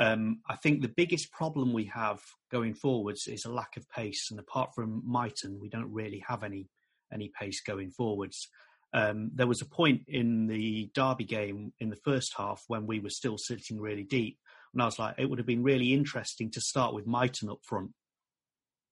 [0.00, 2.20] Um, I think the biggest problem we have
[2.52, 6.44] going forwards is a lack of pace, and apart from Mighten, we don't really have
[6.44, 6.68] any
[7.12, 8.48] any pace going forwards.
[8.94, 13.00] Um, there was a point in the Derby game in the first half when we
[13.00, 14.38] were still sitting really deep,
[14.72, 17.60] and I was like, it would have been really interesting to start with Mighten up
[17.64, 17.90] front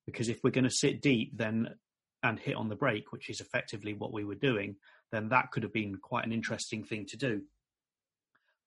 [0.06, 1.68] because if we're going to sit deep, then
[2.28, 4.76] and hit on the break, which is effectively what we were doing,
[5.12, 7.42] then that could have been quite an interesting thing to do.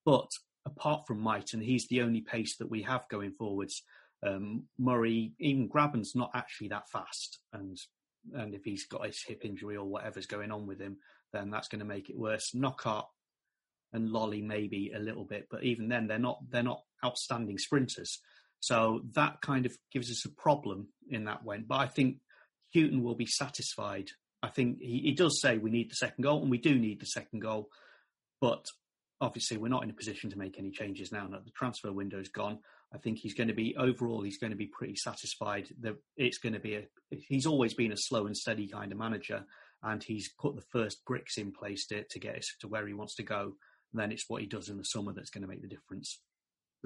[0.06, 0.32] But
[0.66, 3.84] apart from Mighten, he's the only pace that we have going forwards.
[4.26, 7.78] Um, Murray, even Grabban's not actually that fast, and
[8.34, 10.98] and if he's got his hip injury or whatever's going on with him,
[11.32, 12.54] then that's going to make it worse.
[12.54, 13.06] Knockaert
[13.94, 18.20] and Lolley maybe a little bit, but even then they're not they're not outstanding sprinters.
[18.60, 21.64] So that kind of gives us a problem in that way.
[21.66, 22.18] But I think
[22.74, 24.10] Hughton will be satisfied.
[24.42, 27.00] I think he, he does say we need the second goal, and we do need
[27.00, 27.70] the second goal.
[28.42, 28.66] But
[29.22, 31.28] obviously, we're not in a position to make any changes now.
[31.28, 32.60] That the transfer window is gone.
[32.94, 34.22] I think he's going to be overall.
[34.22, 35.68] He's going to be pretty satisfied.
[35.82, 36.88] That it's going to be a.
[37.12, 39.44] He's always been a slow and steady kind of manager,
[39.84, 42.94] and he's put the first bricks in place to to get us to where he
[42.94, 43.54] wants to go.
[43.92, 46.20] And then it's what he does in the summer that's going to make the difference.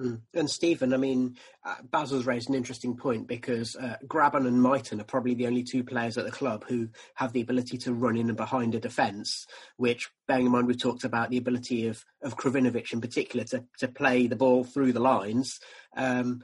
[0.00, 0.22] Mm.
[0.34, 5.00] And Stephen, I mean, uh, Basil's raised an interesting point because uh, Grabban and Mighten
[5.00, 8.16] are probably the only two players at the club who have the ability to run
[8.16, 9.46] in and behind a defence.
[9.76, 13.64] Which, bearing in mind, we've talked about the ability of of Krovinovic in particular to
[13.78, 15.60] to play the ball through the lines.
[15.96, 16.42] Um,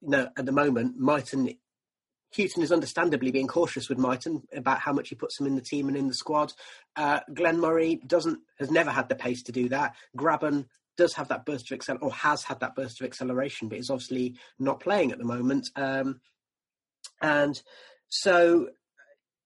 [0.00, 1.54] no, at the moment, Mighten.
[2.30, 5.62] Hughton is understandably being cautious with Mighten about how much he puts him in the
[5.62, 6.52] team and in the squad.
[6.94, 9.94] Uh, Glenn Murray doesn't has never had the pace to do that.
[10.14, 10.66] Grabban
[10.98, 13.88] does have that burst of accel or has had that burst of acceleration, but is
[13.88, 15.70] obviously not playing at the moment.
[15.76, 16.20] Um,
[17.22, 17.60] and
[18.08, 18.68] so,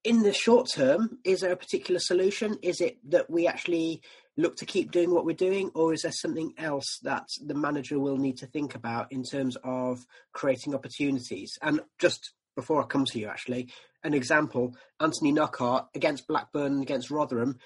[0.03, 2.59] in the short term, is there a particular solution?
[2.62, 4.03] Is it that we actually
[4.37, 7.99] look to keep doing what we're doing, or is there something else that the manager
[8.01, 11.59] will need to think about in terms of creating opportunities?
[11.62, 13.69] And just before I come to you, actually,
[14.03, 17.59] an example: Anthony Knockaert against Blackburn, against Rotherham.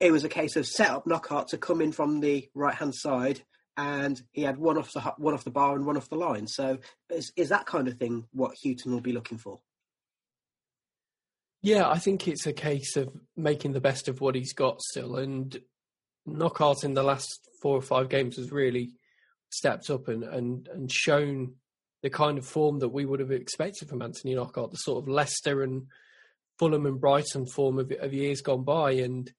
[0.00, 2.94] It was a case of set up Knockaert to come in from the right hand
[2.94, 3.42] side,
[3.76, 6.46] and he had one off the one off the bar and one off the line.
[6.46, 6.78] So,
[7.10, 9.60] is, is that kind of thing what Hughton will be looking for?
[11.62, 15.16] Yeah, I think it's a case of making the best of what he's got still,
[15.16, 15.58] and
[16.26, 18.92] Knockaert in the last four or five games has really
[19.50, 21.54] stepped up and, and, and shown
[22.02, 25.08] the kind of form that we would have expected from Anthony Knockaert, the sort of
[25.08, 25.86] Leicester and
[26.58, 28.92] Fulham and Brighton form of, of years gone by.
[28.92, 29.30] And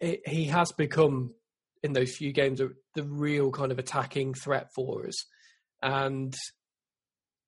[0.00, 1.34] it, he has become,
[1.82, 2.60] in those few games,
[2.94, 5.16] the real kind of attacking threat for us.
[5.82, 6.34] And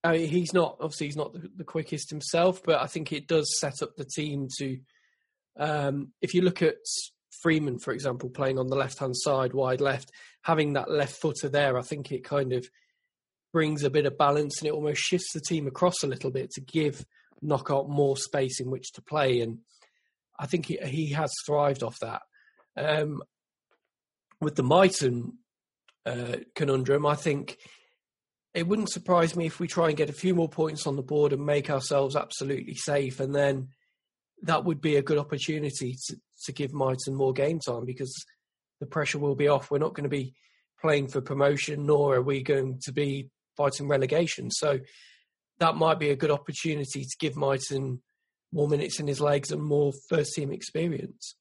[0.05, 3.27] I mean, he's not, obviously, he's not the, the, quickest himself, but I think it
[3.27, 4.79] does set up the team to.
[5.59, 6.77] Um, if you look at
[7.43, 11.49] Freeman, for example, playing on the left hand side, wide left, having that left footer
[11.49, 12.69] there, I think it kind of
[13.53, 16.51] brings a bit of balance and it almost shifts the team across a little bit
[16.53, 17.05] to give
[17.43, 19.41] Knockaert more space in which to play.
[19.41, 19.59] And
[20.39, 22.23] I think he, he has thrived off that.
[22.79, 23.23] Um,
[24.41, 25.39] with the Mighten
[26.07, 27.59] uh, conundrum, I think
[28.55, 31.03] it wouldn't surprise me if we try and get a few more points on the
[31.03, 33.21] board and make ourselves absolutely safe.
[33.21, 33.69] And then
[34.43, 38.15] that would be a good opportunity to, to give Mighten more game time because
[38.81, 39.71] the pressure will be off.
[39.71, 40.35] We're not going to be
[40.81, 44.51] playing for promotion, nor are we going to be fighting relegation.
[44.51, 44.79] So
[45.59, 48.01] that might be a good opportunity to give Mighten
[48.53, 51.35] more minutes in his legs and more first team experience.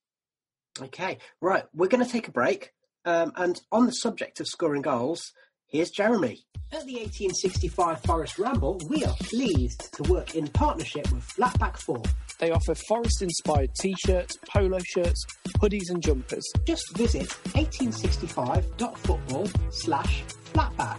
[0.81, 1.63] Okay, right.
[1.73, 2.71] We're going to take a break.
[3.05, 5.31] Um, and on the subject of scoring goals,
[5.67, 6.45] here's Jeremy.
[6.71, 12.03] At the 1865 Forest Ramble, we are pleased to work in partnership with Flatback 4
[12.39, 15.25] they offer forest inspired t shirts, polo shirts,
[15.59, 16.45] hoodies, and jumpers.
[16.65, 20.97] Just visit 1865.football slash flatback.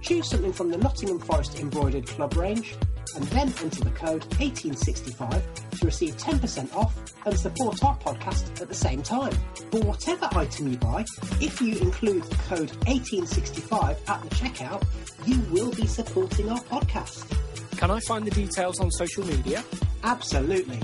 [0.00, 2.76] Choose something from the Nottingham Forest embroidered club range
[3.14, 6.94] and then enter the code 1865 to receive 10% off
[7.26, 9.32] and support our podcast at the same time.
[9.70, 11.04] For whatever item you buy,
[11.40, 14.84] if you include the code 1865 at the checkout,
[15.26, 17.30] you will be supporting our podcast.
[17.76, 19.62] Can I find the details on social media?
[20.02, 20.80] Absolutely.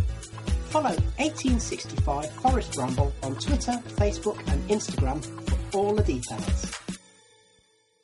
[0.70, 5.24] Follow 1865 Forest Ramble on Twitter, Facebook, and Instagram
[5.70, 6.70] for all the details.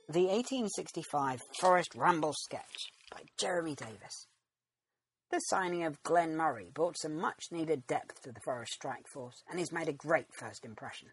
[0.09, 4.27] The 1865 Forest Ramble sketch by Jeremy Davis.
[5.31, 9.43] The signing of Glenn Murray brought some much needed depth to the Forest strike force,
[9.49, 11.09] and he's made a great first impression.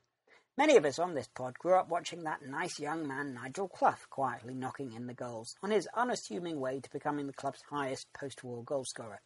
[0.55, 4.05] Many of us on this pod grew up watching that nice young man Nigel Clough
[4.11, 8.63] quietly knocking in the goals on his unassuming way to becoming the club's highest post-war
[8.63, 9.17] goalscorer.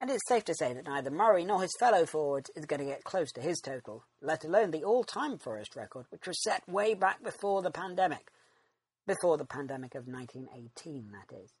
[0.00, 2.86] And it's safe to say that neither Murray nor his fellow forwards is going to
[2.86, 6.94] get close to his total, let alone the all-time Forest record, which was set way
[6.94, 8.28] back before the pandemic.
[9.06, 11.52] Before the pandemic of 1918, that is.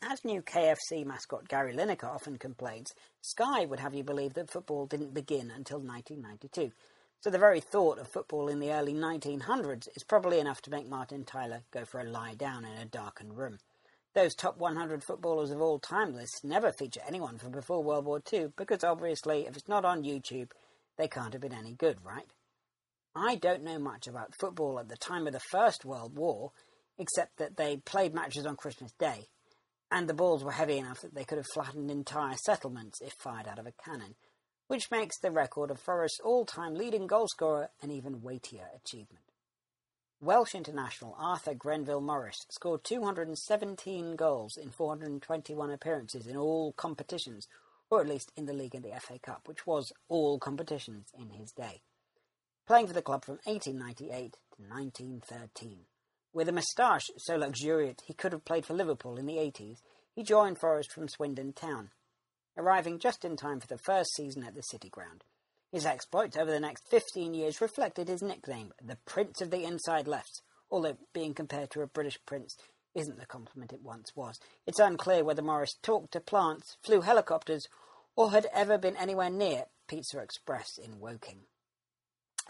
[0.00, 4.86] As new KFC mascot Gary Lineker often complains, Sky would have you believe that football
[4.86, 6.70] didn't begin until 1992.
[7.20, 10.88] So the very thought of football in the early 1900s is probably enough to make
[10.88, 13.58] Martin Tyler go for a lie down in a darkened room.
[14.14, 18.22] Those top 100 footballers of all time lists never feature anyone from before World War
[18.32, 20.52] II because obviously, if it's not on YouTube,
[20.96, 22.30] they can't have been any good, right?
[23.16, 26.52] I don't know much about football at the time of the First World War,
[26.98, 29.26] except that they played matches on Christmas Day,
[29.90, 33.48] and the balls were heavy enough that they could have flattened entire settlements if fired
[33.48, 34.14] out of a cannon
[34.68, 39.24] which makes the record of Forest's all-time leading goalscorer an even weightier achievement.
[40.20, 47.48] Welsh international Arthur Grenville Morris scored 217 goals in 421 appearances in all competitions,
[47.88, 51.30] or at least in the league and the FA Cup, which was all competitions in
[51.30, 51.80] his day.
[52.66, 55.78] Playing for the club from 1898 to 1913.
[56.32, 59.78] With a moustache so luxuriant he could have played for Liverpool in the 80s,
[60.14, 61.90] he joined Forest from Swindon Town,
[62.56, 65.24] arriving just in time for the first season at the City Ground.
[65.72, 70.06] His exploits over the next 15 years reflected his nickname, the Prince of the Inside
[70.06, 72.56] Left, although being compared to a British prince
[72.94, 74.40] isn't the compliment it once was.
[74.66, 77.66] It's unclear whether Morris talked to plants, flew helicopters,
[78.16, 81.42] or had ever been anywhere near Pizza Express in Woking.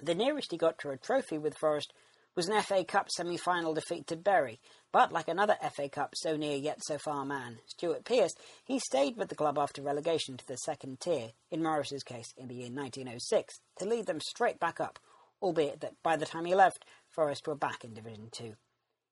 [0.01, 1.93] The nearest he got to a trophy with Forest
[2.39, 4.61] was an FA Cup semi-final defeat to Bury,
[4.93, 8.33] but like another FA Cup so near yet so far man, Stuart Pearce,
[8.65, 12.47] he stayed with the club after relegation to the second tier, in Morris's case in
[12.47, 15.01] the year 1906, to lead them straight back up,
[15.43, 18.53] albeit that by the time he left, Forest were back in Division 2.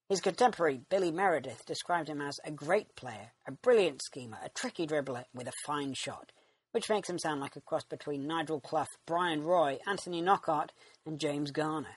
[0.09, 4.87] His contemporary, Billy Meredith, described him as a great player, a brilliant schemer, a tricky
[4.87, 6.31] dribbler with a fine shot,
[6.71, 10.71] which makes him sound like a cross between Nigel Clough, Bryan Roy, Anthony Knockaert,
[11.05, 11.97] and James Garner.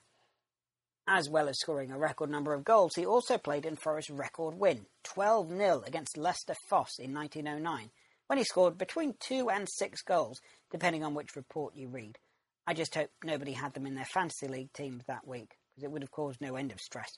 [1.11, 4.53] As well as scoring a record number of goals, he also played in Forest's record
[4.53, 7.89] win, 12 0 against Leicester Fosse in 1909,
[8.27, 10.39] when he scored between two and six goals,
[10.69, 12.19] depending on which report you read.
[12.67, 15.91] I just hope nobody had them in their fantasy league teams that week, because it
[15.91, 17.17] would have caused no end of stress.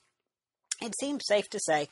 [0.82, 1.90] It seems safe to say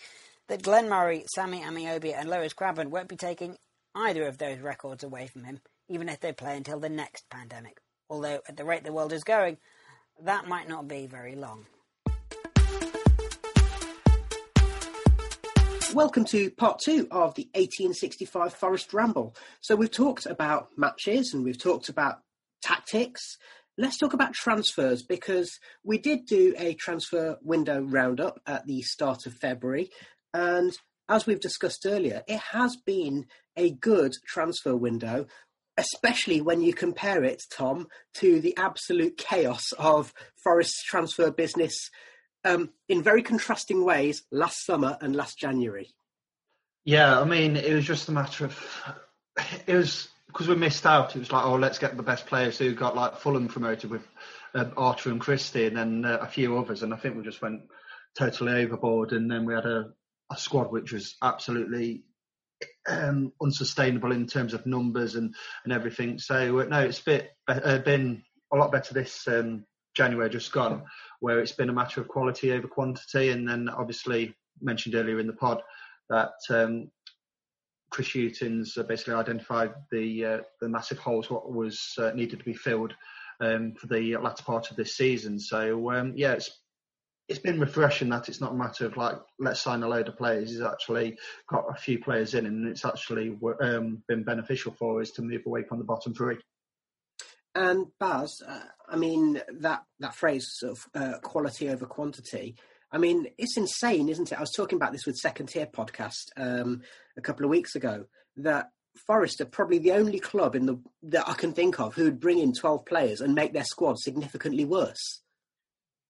[0.47, 3.57] that Glenn Murray, Sammy Ameobi, and Lewis Grabban won't be taking
[3.93, 7.81] either of those records away from him, even if they play until the next pandemic.
[8.09, 9.57] Although, at the rate the world is going,
[10.23, 11.65] that might not be very long.
[15.93, 19.35] Welcome to part two of the 1865 Forest Ramble.
[19.61, 22.19] So, we've talked about matches and we've talked about
[22.61, 23.37] tactics
[23.79, 25.49] let's talk about transfers because
[25.85, 29.89] we did do a transfer window roundup at the start of February.
[30.33, 30.73] And
[31.07, 33.25] as we've discussed earlier, it has been
[33.55, 35.27] a good transfer window,
[35.77, 40.13] especially when you compare it, Tom, to the absolute chaos of
[40.43, 41.89] Forest's transfer business
[42.45, 45.89] um, in very contrasting ways last summer and last January.
[46.85, 48.95] Yeah, I mean, it was just a matter of.
[49.67, 52.57] It was because we missed out, it was like, oh, let's get the best players
[52.57, 54.07] who got like Fulham promoted with
[54.53, 57.61] um, and Christie, and then uh, a few others, and I think we just went
[58.17, 59.91] totally overboard, and then we had a,
[60.31, 62.03] a squad which was absolutely
[62.87, 65.33] um, unsustainable in terms of numbers and,
[65.63, 66.19] and everything.
[66.19, 69.65] So uh, no, it's bit, uh, been a lot better this um,
[69.95, 70.83] January just gone,
[71.19, 75.27] where it's been a matter of quality over quantity, and then obviously mentioned earlier in
[75.27, 75.61] the pod
[76.09, 76.89] that um,
[77.89, 82.45] Chris Hughton's uh, basically identified the uh, the massive holes what was uh, needed to
[82.45, 82.93] be filled
[83.39, 85.39] um, for the latter part of this season.
[85.39, 86.61] So um, yeah, it's
[87.27, 90.17] it's been refreshing that it's not a matter of like let's sign a load of
[90.17, 90.49] players.
[90.49, 91.17] He's actually
[91.47, 95.43] got a few players in, and it's actually um, been beneficial for us to move
[95.45, 96.37] away from the bottom three.
[97.59, 102.55] And Baz, uh, I mean that that phrase of uh, quality over quantity.
[102.89, 104.37] I mean, it's insane, isn't it?
[104.37, 106.83] I was talking about this with Second Tier podcast um,
[107.17, 108.05] a couple of weeks ago.
[108.37, 108.69] That
[109.05, 112.21] Forest are probably the only club in the that I can think of who would
[112.21, 115.21] bring in twelve players and make their squad significantly worse.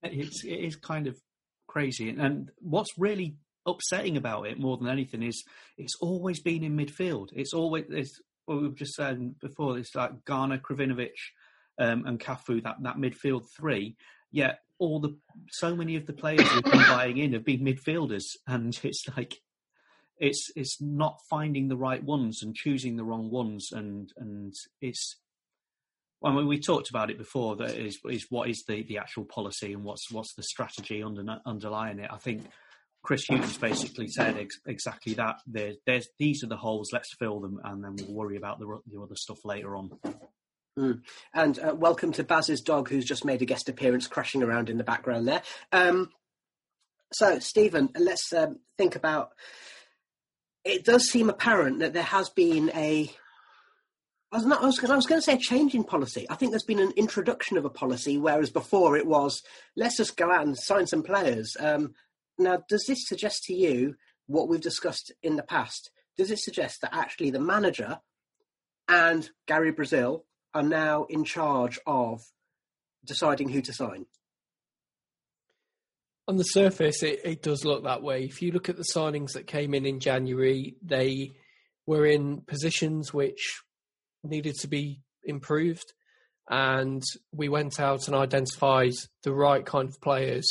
[0.04, 1.18] It's it is kind of
[1.66, 3.34] crazy, and what's really
[3.66, 5.42] upsetting about it more than anything is
[5.76, 7.30] it's always been in midfield.
[7.32, 8.20] It's always it's
[8.50, 9.78] what we've just said before.
[9.78, 11.10] It's like Garner, Krovinovic,
[11.80, 13.96] um, and Cafu that that midfield three.
[14.30, 15.16] Yet all the
[15.50, 19.40] so many of the players we've been buying in have been midfielders, and it's like
[20.18, 25.16] it's it's not finding the right ones and choosing the wrong ones, and and it's.
[26.22, 27.56] I mean, we talked about it before.
[27.56, 31.24] That is, is what is the, the actual policy and what's what's the strategy under,
[31.46, 32.10] underlying it.
[32.12, 32.44] I think
[33.02, 35.36] Chris Hughes basically said ex- exactly that.
[35.46, 36.90] There, there's these are the holes.
[36.92, 39.92] Let's fill them, and then we'll worry about the the other stuff later on.
[40.80, 41.02] Mm.
[41.34, 44.78] And uh, welcome to Baz's dog, who's just made a guest appearance, crashing around in
[44.78, 45.42] the background there.
[45.72, 46.10] Um,
[47.12, 49.32] so, Stephen, let's um, think about.
[50.64, 53.10] It does seem apparent that there has been a.
[54.32, 56.24] I was, not, I was, I was going to say a change in policy.
[56.30, 59.42] I think there's been an introduction of a policy, whereas before it was
[59.76, 61.56] let's just go out and sign some players.
[61.60, 61.94] Um,
[62.38, 63.96] now, does this suggest to you
[64.28, 65.90] what we've discussed in the past?
[66.16, 67.98] Does it suggest that actually the manager
[68.88, 70.24] and Gary Brazil
[70.54, 72.20] are now in charge of
[73.04, 74.06] deciding who to sign.
[76.28, 78.24] On the surface, it, it does look that way.
[78.24, 81.32] If you look at the signings that came in in January, they
[81.86, 83.60] were in positions which
[84.22, 85.92] needed to be improved.
[86.48, 88.92] And we went out and identified
[89.22, 90.46] the right kind of players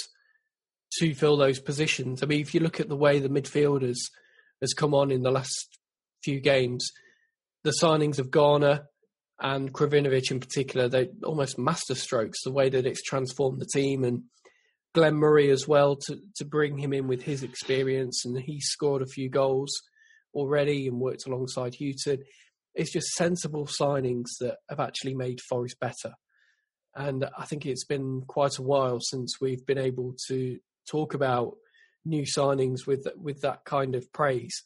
[1.00, 2.24] to fill those positions.
[2.24, 4.00] I mean, if you look at the way the midfielders
[4.62, 5.78] has come on in the last
[6.24, 6.90] few games,
[7.64, 8.89] the signings of Garner,
[9.42, 14.24] and Krovinovic in particular, they almost masterstrokes the way that it's transformed the team and
[14.94, 19.02] Glenn Murray as well to to bring him in with his experience and he scored
[19.02, 19.72] a few goals
[20.34, 22.24] already and worked alongside Hughton.
[22.76, 26.14] It's just sensible signings that have actually made Forest better.
[26.96, 30.58] And I think it's been quite a while since we've been able to
[30.90, 31.56] talk about
[32.04, 34.64] new signings with with that kind of praise.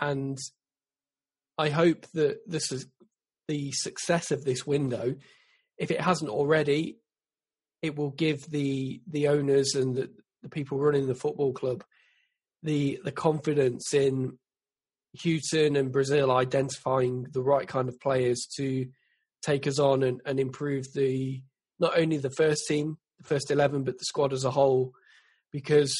[0.00, 0.38] And
[1.58, 2.86] I hope that this is
[3.48, 5.16] the success of this window,
[5.78, 6.98] if it hasn't already,
[7.82, 10.10] it will give the the owners and the,
[10.42, 11.82] the people running the football club
[12.62, 14.38] the the confidence in
[15.22, 18.86] Hughton and Brazil identifying the right kind of players to
[19.42, 21.42] take us on and, and improve the
[21.78, 24.92] not only the first team the first eleven, but the squad as a whole,
[25.52, 25.94] because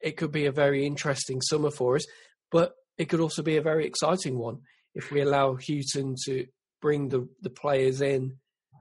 [0.00, 2.06] it could be a very interesting summer for us.
[2.50, 4.58] But it could also be a very exciting one
[4.94, 6.46] if we allow Hughton to
[6.82, 8.36] bring the, the players in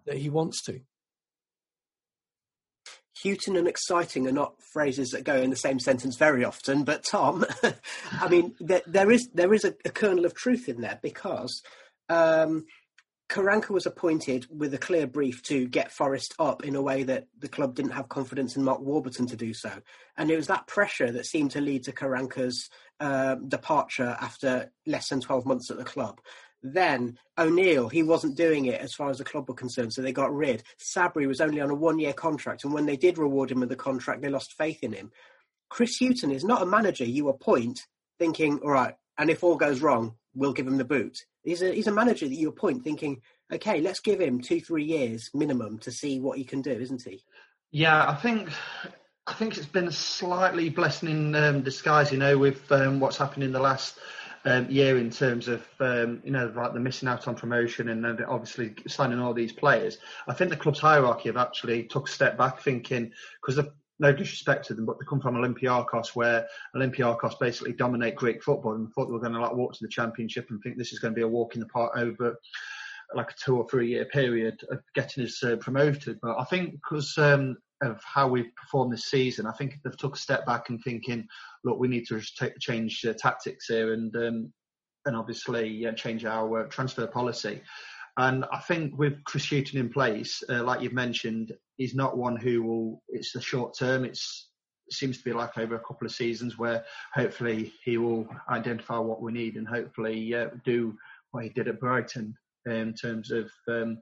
[0.06, 0.82] that he wants to.
[3.24, 7.04] Hughton and exciting are not phrases that go in the same sentence very often, but
[7.04, 7.46] Tom,
[8.20, 11.62] I mean, there, there is there is a, a, kernel of truth in there because
[12.10, 12.66] um,
[13.30, 17.28] Karanka was appointed with a clear brief to get Forest up in a way that
[17.38, 19.72] the club didn't have confidence in Mark Warburton to do so,
[20.18, 25.10] and it was that pressure that seemed to lead to Karanka's uh, departure after less
[25.10, 26.20] than twelve months at the club.
[26.64, 30.12] Then O'Neill, he wasn't doing it as far as the club were concerned, so they
[30.12, 30.64] got rid.
[30.80, 33.70] Sabri was only on a one year contract, and when they did reward him with
[33.70, 35.12] the contract, they lost faith in him.
[35.70, 37.80] Chris Hughton is not a manager you appoint
[38.20, 41.26] thinking, all right, and if all goes wrong, we'll give him the boot.
[41.44, 44.84] He's a, he's a manager that you appoint thinking, okay, let's give him two, three
[44.84, 47.24] years minimum to see what he can do, isn't he?
[47.72, 48.50] Yeah, I think
[49.28, 53.18] I think it's been a slightly blessing in um, disguise, you know, with um, what's
[53.18, 53.98] happened in the last
[54.46, 58.04] um, year in terms of um, you know like the missing out on promotion and
[58.04, 59.98] then obviously signing all these players.
[60.28, 63.12] I think the club's hierarchy have actually took a step back, thinking
[63.42, 63.64] because
[64.02, 68.74] no disrespect to them, but they come from Olympiacos, where Olympiacos basically dominate Greek football,
[68.74, 71.00] and thought they were going to like walk to the championship and think this is
[71.00, 72.36] going to be a walk in the park over
[73.14, 76.18] like a two or three year period of getting us uh, promoted.
[76.22, 80.16] But I think because um, of how we've performed this season, I think they've took
[80.16, 81.28] a step back and thinking,
[81.64, 82.22] look, we need to
[82.60, 84.54] change uh, tactics here and um,
[85.06, 87.62] and obviously uh, change our uh, transfer policy.
[88.18, 92.36] And I think with Chris Hughton in place, uh, like you've mentioned, he's not one
[92.36, 93.02] who will.
[93.10, 94.06] It's the short term.
[94.06, 94.50] It's
[94.88, 98.98] it seems to be like over a couple of seasons where hopefully he will identify
[98.98, 100.96] what we need and hopefully uh, do
[101.32, 104.00] what he did at Brighton in terms of um,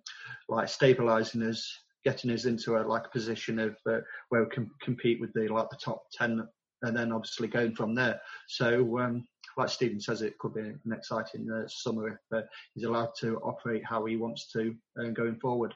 [0.49, 1.71] like stabilising us
[2.03, 5.69] getting us into a like position of uh, where we can compete with the like
[5.69, 6.47] the top ten,
[6.81, 8.19] and then obviously going from there.
[8.47, 9.27] So, um,
[9.57, 12.41] like Stephen says, it could be an exciting uh, summer if uh,
[12.73, 15.73] he's allowed to operate how he wants to uh, going forward.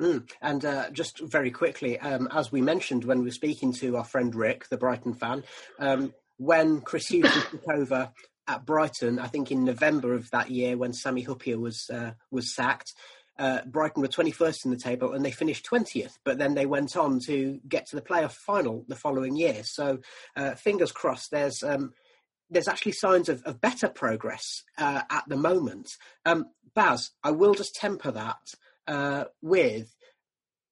[0.00, 0.30] Mm.
[0.40, 4.04] And uh, just very quickly, um, as we mentioned when we were speaking to our
[4.04, 5.44] friend Rick, the Brighton fan,
[5.78, 8.10] um, when Chris Hughes took over
[8.48, 12.54] at Brighton, I think in November of that year when Sami Hyypiä was uh, was
[12.54, 12.94] sacked,
[13.40, 16.96] uh, Brighton were 21st in the table and they finished 20th, but then they went
[16.96, 19.64] on to get to the playoff final the following year.
[19.64, 20.00] So
[20.36, 21.30] uh, fingers crossed.
[21.30, 21.94] There's um,
[22.50, 25.96] there's actually signs of, of better progress uh, at the moment.
[26.26, 28.54] Um, Baz, I will just temper that
[28.86, 29.94] uh, with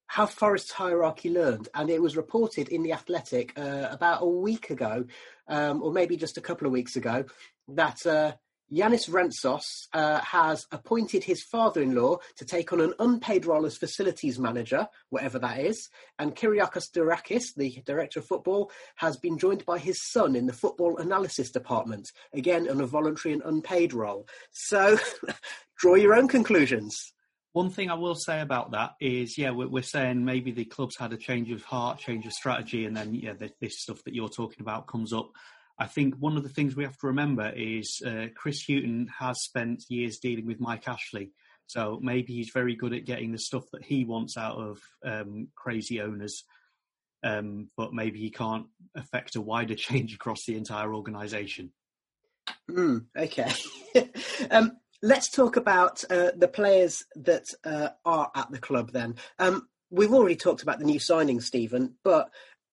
[0.07, 4.69] how Forest's hierarchy learned, and it was reported in the Athletic uh, about a week
[4.69, 5.05] ago,
[5.47, 7.25] um, or maybe just a couple of weeks ago,
[7.69, 8.33] that uh,
[8.71, 14.37] Yanis Rentsos uh, has appointed his father-in-law to take on an unpaid role as facilities
[14.37, 15.89] manager, whatever that is.
[16.19, 20.53] And Kyriakos Dourakis, the director of football, has been joined by his son in the
[20.53, 24.27] football analysis department, again on a voluntary and unpaid role.
[24.51, 24.97] So,
[25.79, 27.13] draw your own conclusions.
[27.53, 30.95] One thing I will say about that is, yeah, we're, we're, saying maybe the club's
[30.95, 34.29] had a change of heart, change of strategy, and then yeah, this stuff that you're
[34.29, 35.31] talking about comes up.
[35.79, 39.41] I think one of the things we have to remember is uh, Chris Hughton has
[39.41, 41.31] spent years dealing with Mike Ashley.
[41.67, 45.47] So maybe he's very good at getting the stuff that he wants out of um,
[45.55, 46.43] crazy owners,
[47.23, 48.65] um, but maybe he can't
[48.95, 51.71] affect a wider change across the entire organisation.
[52.69, 53.51] Mm, okay.
[54.51, 59.15] um, let's talk about uh, the players that uh, are at the club then.
[59.37, 62.29] Um, we've already talked about the new signings, Stephen, but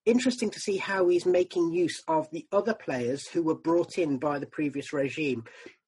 [0.07, 4.18] interesting to see how he's making use of the other players who were brought in
[4.18, 5.44] by the previous regime.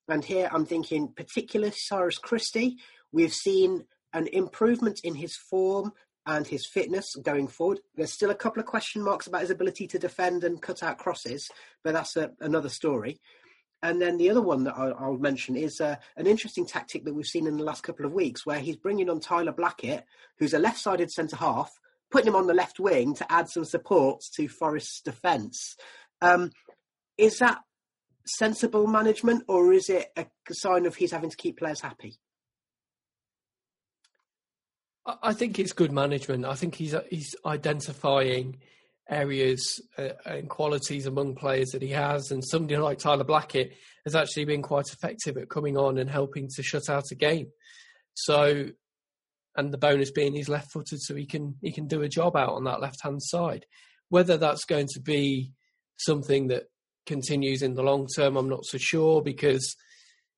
[0.09, 2.77] And here I'm thinking, particularly Cyrus Christie,
[3.13, 5.93] we've seen an improvement in his form
[6.27, 7.81] and his fitness going forward.
[7.95, 10.99] There's still a couple of question marks about his ability to defend and cut out
[10.99, 11.49] crosses,
[11.83, 13.21] but that's a, another story.
[13.83, 17.15] And then the other one that I'll, I'll mention is uh, an interesting tactic that
[17.15, 20.05] we've seen in the last couple of weeks, where he's bringing on Tyler Blackett,
[20.39, 21.71] who's a left-sided centre half,
[22.11, 25.77] putting him on the left wing to add some support to Forest's defence.
[26.21, 26.51] Um,
[27.17, 27.59] is that
[28.27, 32.19] sensible management, or is it a sign of he's having to keep players happy?
[35.23, 36.45] I think it's good management.
[36.45, 38.59] I think he's he's identifying
[39.09, 43.73] areas uh, and qualities among players that he has, and somebody like Tyler Blackett
[44.05, 47.49] has actually been quite effective at coming on and helping to shut out a game.
[48.15, 48.69] So
[49.59, 52.37] and the bonus being he's left footed so he can he can do a job
[52.37, 53.67] out on that left hand side.
[54.09, 55.51] Whether that's going to be
[55.99, 56.65] something that
[57.05, 59.77] continues in the long term, I'm not so sure because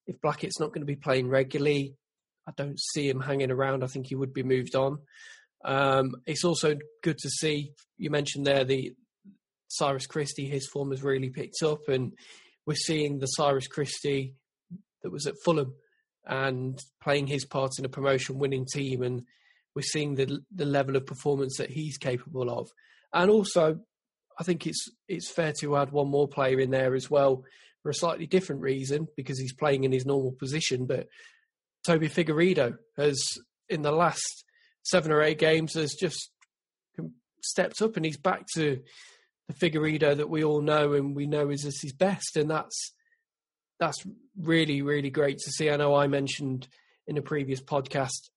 [0.07, 1.95] if Blackett's not going to be playing regularly,
[2.49, 3.85] I don't see him hanging around.
[3.85, 4.99] I think he would be moved on.
[5.67, 8.95] Um, it's also good to see you mentioned there the
[9.69, 10.49] Cyrus Christie.
[10.49, 12.15] His form has really picked up, and
[12.65, 14.35] we're seeing the Cyrus Christie
[15.03, 15.75] that was at Fulham
[16.27, 19.23] and playing his part in a promotion winning team, and
[19.75, 22.69] we're seeing the the level of performance that he's capable of.
[23.13, 23.81] And also,
[24.39, 27.45] I think it's it's fair to add one more player in there as well
[27.83, 30.87] for a slightly different reason because he's playing in his normal position.
[30.87, 31.09] But
[31.87, 33.23] Toby Figueiredo has,
[33.69, 34.45] in the last
[34.83, 36.31] seven or eight games, has just
[37.43, 38.81] stepped up and he's back to
[39.49, 42.93] the Figueiredo that we all know and we know is his best, and that's
[43.81, 44.05] that's
[44.39, 45.71] really really great to see.
[45.71, 46.69] I know I mentioned
[47.07, 48.31] in a previous podcast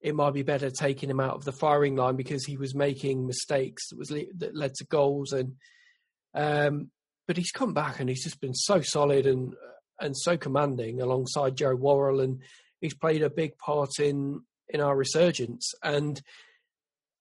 [0.00, 3.26] it might be better taking him out of the firing line because he was making
[3.26, 5.54] mistakes that was that led to goals and
[6.34, 6.90] um,
[7.26, 9.54] but he's come back and he's just been so solid and
[10.00, 12.42] and so commanding alongside Joe Worrall and
[12.80, 16.20] he's played a big part in in our resurgence and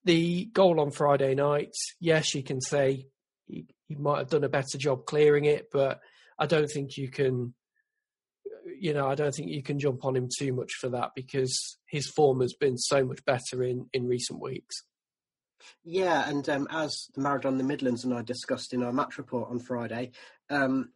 [0.04, 3.08] the goal on Friday night yes you can say
[3.48, 6.02] he, he might have done a better job clearing it but
[6.38, 7.54] I don't think you can
[8.80, 11.78] you know, I don't think you can jump on him too much for that because
[11.88, 14.84] his form has been so much better in, in recent weeks.
[15.84, 19.50] Yeah, and um, as the Maradona the Midlands and I discussed in our match report
[19.50, 20.12] on Friday,
[20.50, 20.90] um,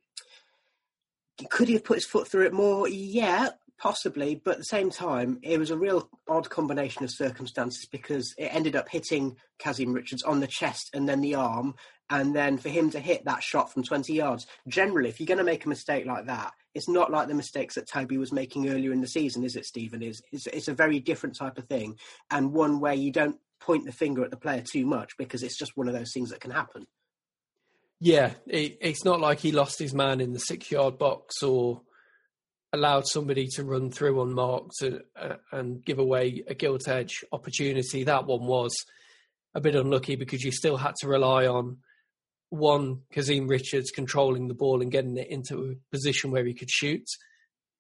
[1.49, 2.87] could he have put his foot through it more?
[2.87, 3.49] Yeah,
[3.79, 8.33] possibly, but at the same time, it was a real odd combination of circumstances because
[8.37, 11.75] it ended up hitting Kazim Richards on the chest and then the arm,
[12.09, 14.45] and then for him to hit that shot from 20 yards.
[14.67, 17.75] Generally, if you're going to make a mistake like that, it's not like the mistakes
[17.75, 20.03] that Toby was making earlier in the season, is it, Stephen?
[20.03, 21.97] Is it's, it's a very different type of thing,
[22.29, 25.57] and one where you don't point the finger at the player too much because it's
[25.57, 26.87] just one of those things that can happen.
[28.01, 31.81] Yeah, it, it's not like he lost his man in the six-yard box or
[32.71, 38.03] allowed somebody to run through unmarked and, uh, and give away a gilt edge opportunity.
[38.03, 38.75] That one was
[39.55, 41.77] a bit unlucky because you still had to rely on
[42.49, 46.69] one Kazim Richards controlling the ball and getting it into a position where he could
[46.69, 47.05] shoot,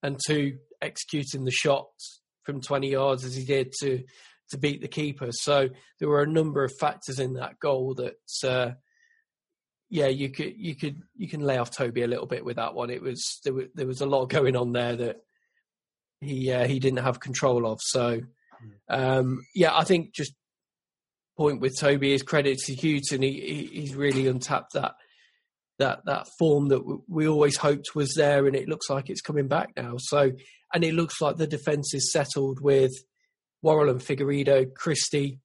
[0.03, 1.87] and two executing the shot
[2.43, 4.03] from 20 yards as he did to
[4.49, 5.27] to beat the keeper.
[5.31, 5.69] So
[5.99, 8.73] there were a number of factors in that goal that, uh,
[9.89, 12.75] yeah, you could you could you can lay off Toby a little bit with that
[12.75, 12.89] one.
[12.89, 15.17] It was there was there was a lot going on there that
[16.21, 17.79] he uh, he didn't have control of.
[17.81, 18.21] So
[18.89, 20.33] um, yeah, I think just
[21.37, 23.21] point with Toby is credit to Hughton.
[23.21, 24.93] He, he's really untapped that
[25.79, 29.47] that that form that we always hoped was there, and it looks like it's coming
[29.47, 29.95] back now.
[29.97, 30.31] So,
[30.73, 32.91] and it looks like the defence is settled with
[33.61, 35.39] Worrall and Figueiredo, Christie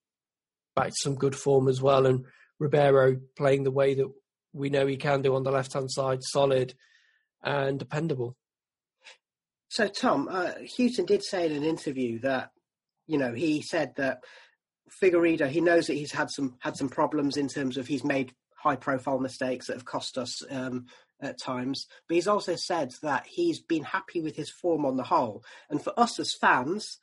[0.77, 2.25] back to some good form as well, and
[2.59, 4.13] Ribeiro playing the way that
[4.55, 6.75] we know he can do on the left hand side, solid
[7.43, 8.37] and dependable.
[9.69, 12.51] So, Tom, uh, Hughton did say in an interview that
[13.07, 14.21] you know he said that
[15.03, 18.33] Figueiredo, he knows that he's had some had some problems in terms of he's made
[18.57, 20.87] high profile mistakes that have cost us um,
[21.21, 21.87] at times.
[22.09, 25.45] But he's also said that he's been happy with his form on the whole.
[25.69, 26.99] And for us as fans,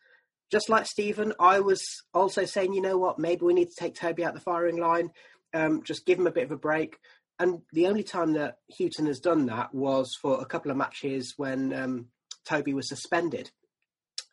[0.52, 1.84] just like Stephen, I was
[2.14, 5.12] also saying, you know what, maybe we need to take Toby out the firing line,
[5.54, 6.98] um, just give him a bit of a break.
[7.42, 11.34] And the only time that Hughton has done that was for a couple of matches
[11.38, 12.06] when um,
[12.46, 13.50] Toby was suspended.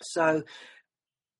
[0.02, 0.42] So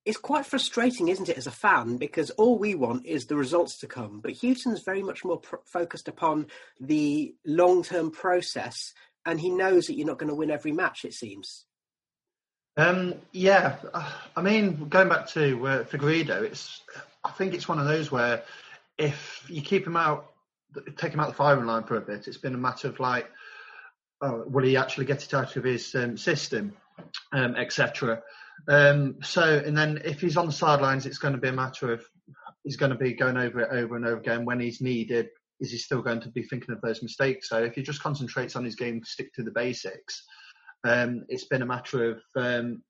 [0.06, 3.80] it's quite frustrating, isn't it, as a fan, because all we want is the results
[3.80, 4.20] to come.
[4.20, 6.46] But Hughton's very much more focused upon
[6.80, 8.94] the long term process,
[9.26, 11.66] and he knows that you're not going to win every match, it seems.
[12.78, 13.76] Um, yeah,
[14.34, 16.80] I mean, going back to uh, Figueiredo, it's
[17.22, 18.42] I think it's one of those where
[18.96, 20.32] if you keep him out,
[20.96, 23.28] take him out the firing line for a bit, it's been a matter of like,
[24.20, 26.72] oh, will he actually get it out of his um, system,
[27.32, 28.22] um, etc.
[28.68, 31.92] Um, so, and then if he's on the sidelines, it's going to be a matter
[31.92, 32.04] of
[32.64, 35.28] he's going to be going over it over and over again when he's needed.
[35.60, 37.48] Is he still going to be thinking of those mistakes?
[37.48, 40.24] So, if he just concentrates on his game, stick to the basics.
[40.84, 42.82] Um, it's been a matter of um,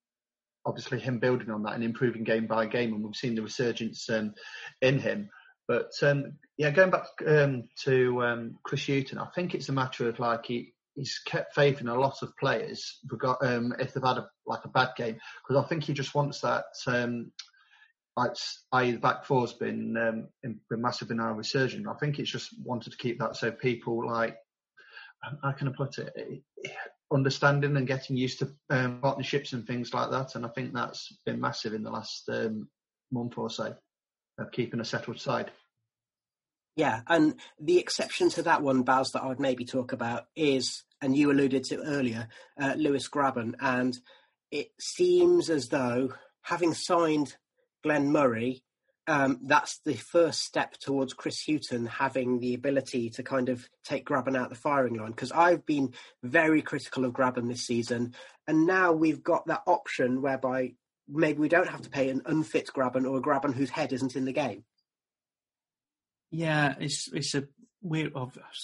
[0.67, 4.09] obviously him building on that and improving game by game, and we've seen the resurgence
[4.11, 4.35] um,
[4.83, 5.31] in him.
[5.69, 10.09] But um, yeah, going back um, to um, Chris Hughton, I think it's a matter
[10.09, 13.01] of like he, he's kept faith in a lot of players
[13.43, 16.41] um, if they've had a, like a bad game because I think he just wants
[16.41, 16.65] that.
[16.87, 17.33] Um,
[18.17, 18.33] like,
[18.73, 21.87] i.e., the back four's been um, been massive in our resurgence.
[21.87, 24.37] I think it's just wanted to keep that so people like
[25.43, 26.43] how can I put it,
[27.13, 30.35] understanding and getting used to partnerships and things like that.
[30.35, 32.29] And I think that's been massive in the last
[33.13, 33.77] month or so
[34.39, 35.51] of keeping a settled side.
[36.77, 40.85] Yeah, and the exception to that one, Baz, that I would maybe talk about is,
[41.03, 42.29] and you alluded to earlier,
[42.61, 43.55] uh, Lewis Grabban.
[43.61, 43.99] And
[44.53, 47.37] it seems as though, having signed
[47.83, 48.63] Glenn Murray
[49.09, 54.07] um, that's the first step towards Chris Hughton having the ability to kind of take
[54.07, 55.13] Grabban out the firing line.
[55.13, 58.15] Because I've been very critical of Grabban this season,
[58.47, 60.75] and now we've got that option whereby
[61.09, 64.17] maybe we don't have to pay an unfit Grabban or a Grabban whose head isn't
[64.17, 64.65] in the game.
[66.31, 67.45] Yeah, it's it's a
[67.81, 68.13] weird.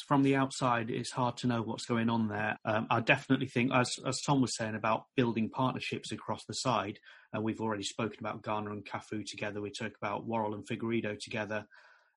[0.07, 2.59] From the outside, it's hard to know what's going on there.
[2.64, 6.99] Um, I definitely think, as as Tom was saying about building partnerships across the side,
[7.34, 9.61] uh, we've already spoken about Garner and Cafu together.
[9.61, 11.66] We talk about Worrall and Figueiredo together.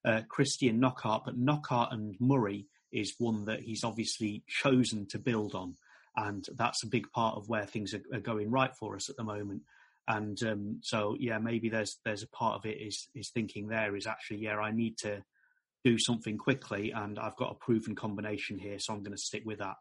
[0.05, 5.55] Uh, Christian Knockaert, but Knockaert and Murray is one that he's obviously chosen to build
[5.55, 5.75] on,
[6.15, 9.15] and that's a big part of where things are, are going right for us at
[9.15, 9.63] the moment.
[10.07, 13.95] And um, so, yeah, maybe there's there's a part of it is is thinking there
[13.95, 15.23] is actually, yeah, I need to
[15.83, 19.43] do something quickly, and I've got a proven combination here, so I'm going to stick
[19.45, 19.75] with that.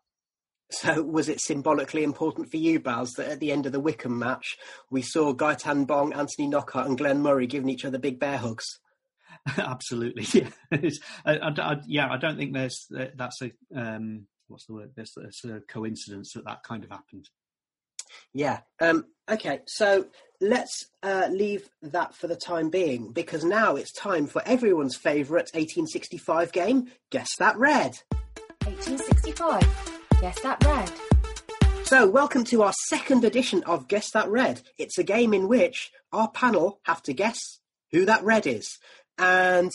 [0.71, 4.19] So, was it symbolically important for you, Baz, that at the end of the Wycombe
[4.19, 4.57] match,
[4.91, 8.65] we saw Gaëtan Bong, Anthony Knockaert, and Glenn Murray giving each other big bear hugs?
[9.57, 10.27] Absolutely,
[10.73, 10.91] yeah.
[11.25, 14.91] I, I, I, yeah, I don't think there's that's a um, what's the word?
[14.97, 17.29] There's, there's a coincidence that that kind of happened.
[18.33, 18.61] Yeah.
[18.81, 19.61] Um, okay.
[19.67, 20.07] So
[20.41, 25.51] let's uh, leave that for the time being because now it's time for everyone's favourite
[25.55, 26.91] 1865 game.
[27.11, 27.99] Guess that red.
[28.65, 29.97] 1865.
[30.21, 30.93] Guess that red.
[31.87, 34.61] So, welcome to our second edition of Guess That Red.
[34.77, 37.39] It's a game in which our panel have to guess
[37.93, 38.79] who that red is.
[39.19, 39.71] And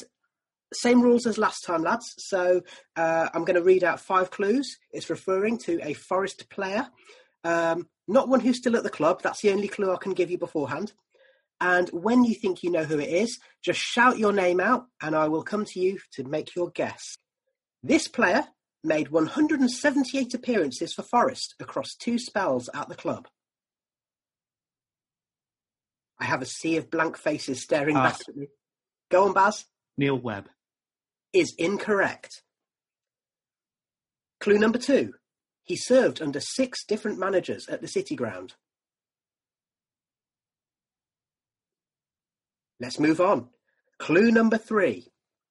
[0.73, 2.13] same rules as last time, lads.
[2.17, 2.63] So,
[2.97, 4.77] uh, I'm going to read out five clues.
[4.91, 6.89] It's referring to a Forest player.
[7.45, 9.22] Um, not one who's still at the club.
[9.22, 10.93] That's the only clue I can give you beforehand.
[11.59, 15.16] And when you think you know who it is, just shout your name out and
[15.16, 17.18] I will come to you to make your guess.
[17.84, 18.45] This player
[18.84, 23.28] made 178 appearances for Forest across two spells at the club.
[26.20, 28.03] I have a sea of blank faces staring ah.
[28.03, 28.47] back at me.
[29.09, 29.66] Go on, Baz.
[29.97, 30.49] Neil Webb.
[31.34, 32.41] Is incorrect.
[34.39, 35.14] Clue number two.
[35.64, 38.55] He served under six different managers at the City Ground.
[42.80, 43.49] Let's move on.
[43.99, 45.07] Clue number three.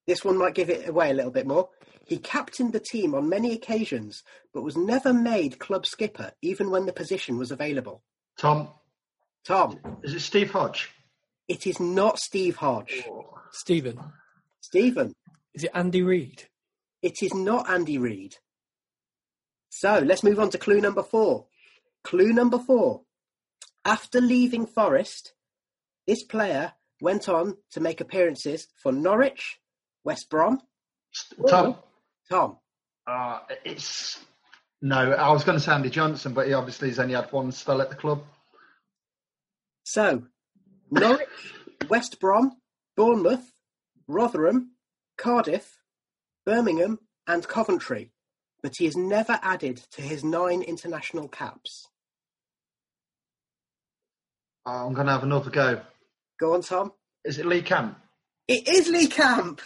[0.06, 1.68] This one might give it away a little bit more.
[2.04, 6.86] He captained the team on many occasions, but was never made club skipper, even when
[6.86, 8.02] the position was available.
[8.36, 8.68] Tom.
[9.44, 9.78] Tom.
[10.02, 10.90] Is it Steve Hodge?
[11.46, 13.04] It is not Steve Hodge.
[13.08, 13.38] Oh.
[13.52, 14.00] Stephen.
[14.60, 15.14] Stephen.
[15.54, 16.48] Is it Andy Reid?
[17.02, 18.36] It is not Andy Reid.
[19.70, 21.46] So let's move on to clue number four.
[22.04, 23.02] Clue number four.
[23.84, 25.32] After leaving Forest,
[26.06, 29.58] this player went on to make appearances for Norwich,
[30.04, 30.60] West Brom.
[31.48, 31.76] Tom.
[32.28, 32.58] Tom.
[33.06, 34.22] Uh, it's
[34.82, 35.12] no.
[35.12, 37.80] I was going to say Andy Johnson, but he obviously has only had one spell
[37.80, 38.22] at the club.
[39.84, 40.24] So,
[40.90, 41.28] Norwich,
[41.88, 42.52] West Brom,
[42.96, 43.50] Bournemouth,
[44.06, 44.72] Rotherham,
[45.16, 45.78] Cardiff,
[46.44, 48.12] Birmingham, and Coventry
[48.62, 51.88] but he is never added to his nine international caps.
[54.66, 55.80] I'm going to have another go.
[56.38, 56.92] Go on, Tom.
[57.24, 57.98] Is it Lee Camp?
[58.46, 59.60] It is Lee Camp.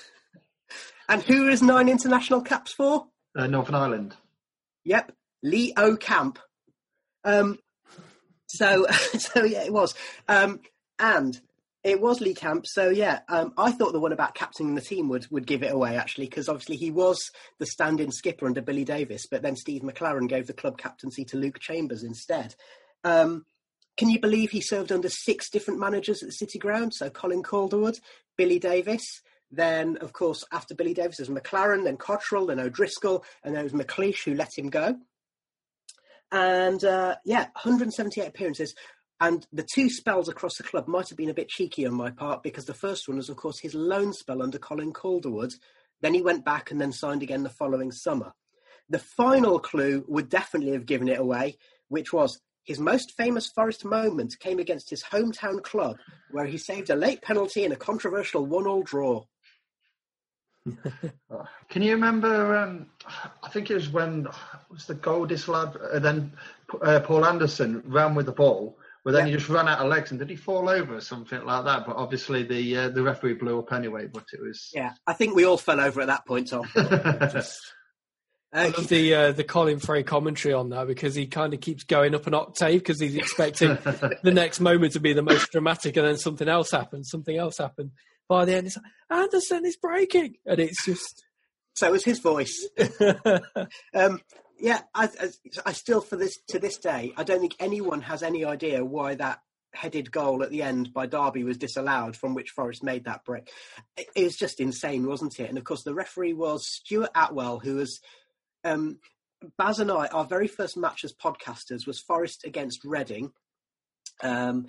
[1.08, 3.06] And who is nine international caps for?
[3.36, 4.16] Uh, Northern Ireland.
[4.84, 5.96] Yep, Lee O.
[5.96, 6.38] Camp.
[7.24, 7.58] Um,
[8.46, 9.94] so, so yeah, it was.
[10.28, 10.60] Um,
[10.98, 11.38] and
[11.84, 12.66] it was Lee Camp.
[12.66, 15.72] So yeah, um, I thought the one about captaining the team would, would give it
[15.72, 19.82] away actually, because obviously he was the stand-in skipper under Billy Davies, but then Steve
[19.82, 22.54] McClaren gave the club captaincy to Luke Chambers instead.
[23.04, 23.44] Um,
[23.98, 26.94] can you believe he served under six different managers at the City Ground?
[26.94, 28.00] So Colin Calderwood,
[28.36, 29.06] Billy Davies,
[29.52, 33.72] then of course after Billy Davies was McClaren, then Cotterill, then O'Driscoll, and then it
[33.72, 34.96] was McLeish who let him go.
[36.32, 38.74] And uh, yeah, 178 appearances.
[39.24, 42.10] And the two spells across the club might have been a bit cheeky on my
[42.10, 45.54] part because the first one was, of course, his loan spell under Colin Calderwood.
[46.02, 48.34] Then he went back and then signed again the following summer.
[48.90, 51.56] The final clue would definitely have given it away,
[51.88, 55.96] which was his most famous Forest moment came against his hometown club,
[56.30, 59.24] where he saved a late penalty in a controversial one-all draw.
[61.70, 62.56] Can you remember?
[62.56, 62.90] Um,
[63.42, 66.30] I think it was when it was the Goldis lad, uh, then
[66.82, 69.32] uh, Paul Anderson ran with the ball, but then yeah.
[69.32, 71.86] he just ran out of legs, and did he fall over or something like that?
[71.86, 74.06] But obviously the uh, the referee blew up anyway.
[74.06, 74.92] But it was yeah.
[75.06, 76.66] I think we all fell over at that point, Tom.
[76.74, 77.60] just,
[78.52, 81.84] I love the uh, the Colin Fray commentary on that because he kind of keeps
[81.84, 83.76] going up an octave because he's expecting
[84.22, 87.10] the next moment to be the most dramatic, and then something else happens.
[87.10, 87.90] Something else happened.
[88.26, 91.24] By the end, it's like, Anderson is breaking, and it's just
[91.74, 92.68] so is his voice.
[93.94, 94.20] um,
[94.58, 95.08] yeah, I,
[95.66, 99.14] I, still for this to this day, I don't think anyone has any idea why
[99.16, 99.40] that
[99.72, 103.50] headed goal at the end by Derby was disallowed, from which Forest made that break.
[103.96, 105.48] It, it was just insane, wasn't it?
[105.48, 108.00] And of course, the referee was Stuart Atwell, who was.
[108.62, 108.98] Um,
[109.58, 113.32] Baz and I, our very first match as podcasters was Forest against Reading.
[114.22, 114.66] Um,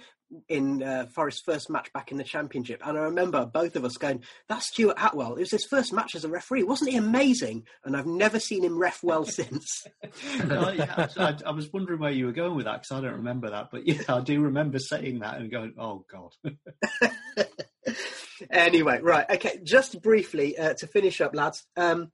[0.50, 3.98] in uh, Forest's first match back in the Championship, and I remember both of us
[3.98, 5.36] going, "That's Stuart Atwell.
[5.36, 6.64] It was his first match as a referee.
[6.64, 9.86] Wasn't he amazing?" And I've never seen him ref well since.
[10.46, 13.18] no, yeah, I, I, was wondering where you were going with that because I don't
[13.18, 16.34] remember that, but yeah, I do remember saying that and going, "Oh God."
[18.50, 19.60] anyway, right, okay.
[19.64, 21.66] Just briefly uh, to finish up, lads.
[21.78, 22.12] Um,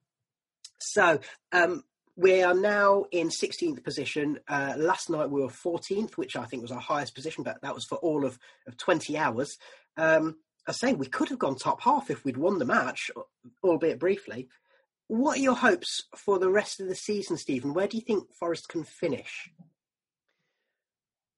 [0.79, 1.19] so
[1.51, 1.83] um,
[2.21, 4.39] we are now in 16th position.
[4.47, 7.73] Uh, last night we were 14th, which I think was our highest position, but that
[7.73, 9.57] was for all of, of 20 hours.
[9.97, 13.09] Um, I say we could have gone top half if we'd won the match,
[13.63, 14.49] albeit briefly.
[15.07, 17.73] What are your hopes for the rest of the season, Stephen?
[17.73, 19.49] Where do you think Forest can finish?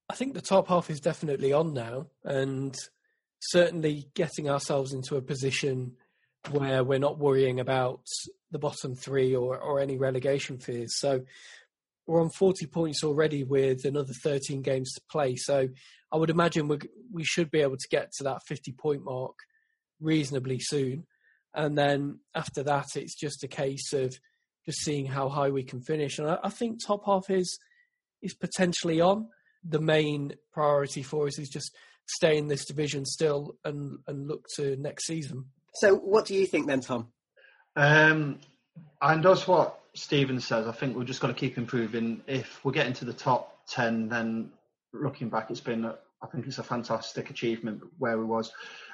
[0.10, 2.76] I think the top half is definitely on now, and
[3.40, 5.96] certainly getting ourselves into a position
[6.52, 8.02] where we're not worrying about
[8.52, 11.00] the bottom three or, or any relegation fears.
[11.00, 11.22] So
[12.06, 15.36] we're on 40 points already with another 13 games to play.
[15.36, 15.70] So
[16.12, 16.80] I would imagine we
[17.12, 19.36] we should be able to get to that 50 point mark
[20.00, 21.06] reasonably soon.
[21.56, 24.16] And then after that, it's just a case of
[24.66, 26.20] just seeing how high we can finish.
[26.20, 27.58] And I, I think top half is
[28.22, 29.28] is potentially on.
[29.64, 31.76] The main priority for us is just
[32.06, 35.46] stay in this division still and, and look to next season.
[35.76, 37.08] So, what do you think then, Tom?
[37.76, 38.40] Um,
[39.02, 40.68] and that's what Stephen says.
[40.68, 42.22] I think we've just got to keep improving.
[42.28, 44.52] If we're getting to the top 10, then
[44.94, 48.52] looking back, it's been, I think it's a fantastic achievement where we was,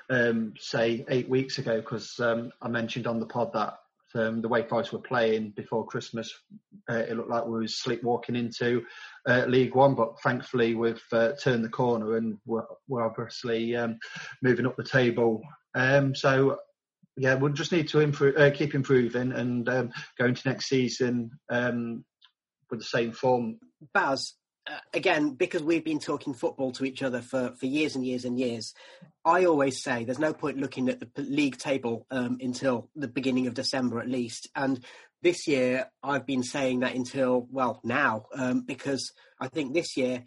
[0.09, 3.79] um, say, eight weeks ago, because um, I mentioned on the pod that
[4.15, 6.33] um, the way Forest were playing before Christmas,
[6.89, 8.83] uh, it looked like we were sleepwalking into
[9.27, 9.95] uh, League One.
[9.95, 13.99] But thankfully, we've uh, turned the corner and we're, we're obviously um,
[14.41, 15.41] moving up the table.
[15.75, 16.57] Um, so
[17.19, 21.31] yeah, we'll just need to improve, uh, keep improving and um, go into next season
[21.49, 22.05] um,
[22.71, 23.59] with the same form.
[23.93, 28.05] Baz, uh, again, because we've been talking football to each other for, for years and
[28.05, 28.73] years and years,
[29.25, 33.47] I always say there's no point looking at the league table um, until the beginning
[33.47, 34.47] of December at least.
[34.55, 34.81] And
[35.21, 39.11] this year, I've been saying that until, well, now, um, because
[39.41, 40.23] I think this year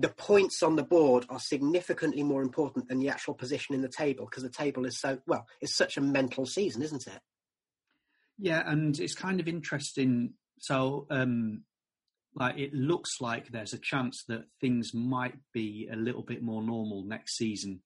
[0.00, 3.88] the points on the board are significantly more important than the actual position in the
[3.88, 7.20] table because the table is so well it's such a mental season isn't it
[8.38, 11.62] yeah and it's kind of interesting so um
[12.34, 16.62] like it looks like there's a chance that things might be a little bit more
[16.62, 17.80] normal next season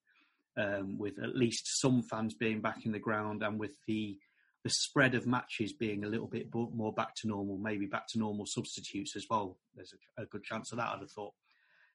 [0.57, 4.19] um, with at least some fans being back in the ground and with the
[4.63, 8.19] the spread of matches being a little bit more back to normal, maybe back to
[8.19, 9.59] normal substitutes as well.
[9.75, 11.35] There's a, a good chance of that, I'd have thought.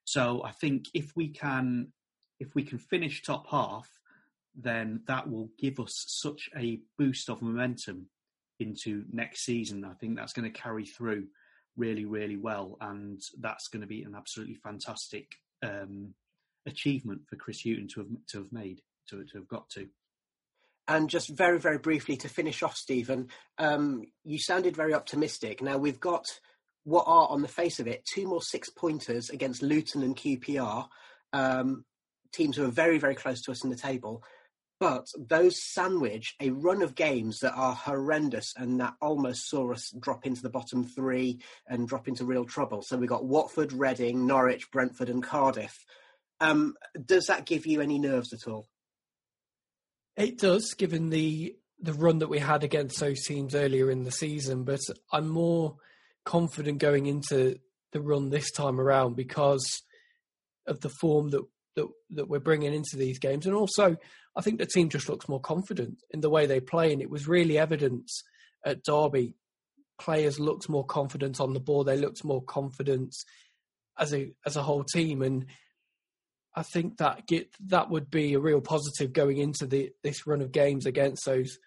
[0.10, 1.94] So I think if we can
[2.40, 3.88] if we can finish top half,
[4.56, 8.08] then that will give us such a boost of momentum
[8.60, 9.86] into next season.
[9.86, 11.28] I think that's going to carry through
[11.78, 15.28] really, really well, and that's going to be an absolutely fantastic
[15.62, 16.16] um,
[16.66, 19.90] achievement for Chris Hughton to have to have made to to have got to.
[20.88, 23.28] And just very, very briefly to finish off, Stephen,
[23.60, 25.62] um, you sounded very optimistic.
[25.62, 26.40] Now we've got
[26.90, 30.88] what are, on the face of it, two more six pointers against Luton and QPR,
[31.34, 31.86] um,
[32.34, 34.24] teams who are very, very close to us in the table.
[34.80, 39.94] But those sandwich a run of games that are horrendous and that almost saw us
[40.00, 42.82] drop into the bottom three and drop into real trouble.
[42.82, 45.86] So we've got Watford, Reading, Norwich, Brentford, and Cardiff.
[46.40, 46.76] Um,
[47.06, 48.70] does that give you any nerves at all?
[50.16, 54.12] It does, given the the run that we had against those teams earlier in the
[54.12, 54.64] season.
[54.64, 54.82] But
[55.14, 55.78] I'm more
[56.30, 57.58] confident going into
[57.92, 59.82] the run this time around because
[60.68, 61.42] of the form that
[61.76, 63.98] that that we're bringing into these games, and also
[64.36, 67.10] I think the team just looks more confident in the way they play, and it
[67.10, 68.12] was really evident
[68.64, 69.34] at Derby.
[70.00, 73.16] Players looked more confident on the ball; they looked more confident
[73.98, 75.48] as a as a whole team, and
[76.56, 80.42] I think that get that would be a real positive going into the this run
[80.42, 81.58] of games against those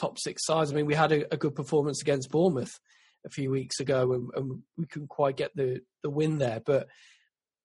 [0.00, 0.70] top six sides.
[0.70, 2.78] I mean, we had a, a good performance against Bournemouth
[3.24, 6.60] a few weeks ago, and, and we couldn't quite get the the win there.
[6.64, 6.88] But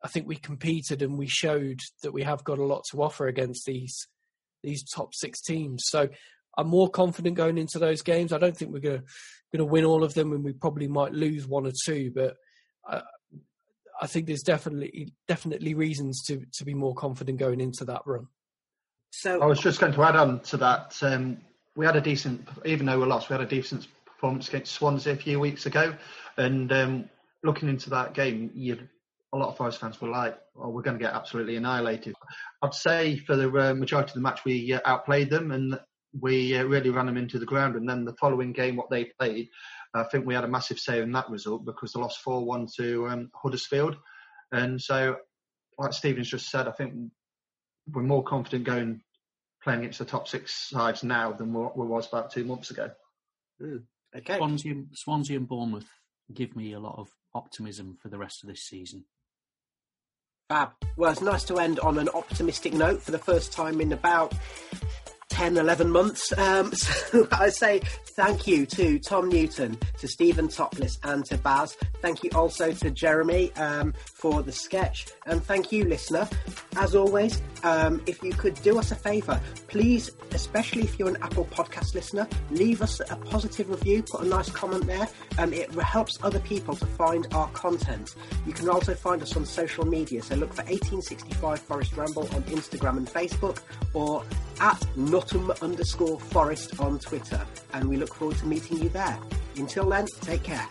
[0.03, 3.27] I think we competed and we showed that we have got a lot to offer
[3.27, 4.07] against these
[4.63, 5.83] these top six teams.
[5.87, 6.09] So
[6.57, 8.33] I'm more confident going into those games.
[8.33, 9.05] I don't think we're going to
[9.51, 12.11] going to win all of them, and we probably might lose one or two.
[12.13, 12.35] But
[12.87, 13.01] I,
[14.01, 18.27] I think there's definitely definitely reasons to to be more confident going into that run.
[19.11, 20.97] So I was just going to add on to that.
[21.01, 21.37] Um,
[21.75, 23.87] we had a decent, even though we lost, we had a decent
[24.17, 25.95] performance against Swansea a few weeks ago.
[26.37, 27.09] And um,
[27.43, 28.89] looking into that game, you'd
[29.33, 32.15] a lot of Forest fans were like, "Oh, we're going to get absolutely annihilated."
[32.61, 35.79] I'd say for the uh, majority of the match, we uh, outplayed them and
[36.19, 37.75] we uh, really ran them into the ground.
[37.75, 39.49] And then the following game, what they played,
[39.93, 43.07] I think we had a massive say in that result because they lost four-one to
[43.09, 43.97] um, Huddersfield.
[44.51, 45.17] And so,
[45.77, 46.93] like Stephen's just said, I think
[47.91, 49.01] we're more confident going
[49.63, 52.89] playing against the top six sides now than what we was about two months ago.
[53.61, 53.83] Mm.
[54.15, 54.37] Okay.
[54.37, 55.89] Swansea, Swansea and Bournemouth
[56.33, 59.05] give me a lot of optimism for the rest of this season.
[60.49, 60.71] Fab.
[60.95, 64.33] Well, it's nice to end on an optimistic note for the first time in about
[65.37, 66.35] 10, 11 months.
[66.35, 67.79] Um, so I say
[68.15, 71.77] thank you to Tom Newton, to Stephen Topless, and to Baz.
[72.01, 75.05] Thank you also to Jeremy um, for the sketch.
[75.27, 76.27] And thank you, listener.
[76.75, 81.17] As always, um, if you could do us a favour, please, especially if you're an
[81.21, 85.07] Apple Podcast listener, leave us a positive review, put a nice comment there.
[85.37, 88.15] Um, it helps other people to find our content.
[88.47, 90.23] You can also find us on social media.
[90.23, 93.59] So look for 1865 Forest Ramble on Instagram and Facebook
[93.93, 94.23] or
[94.59, 97.41] at Nottingham underscore Forest on Twitter.
[97.73, 99.17] And we look forward to meeting you there.
[99.55, 100.67] Until then, take care.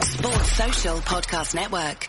[0.00, 2.08] Sports Social Podcast Network.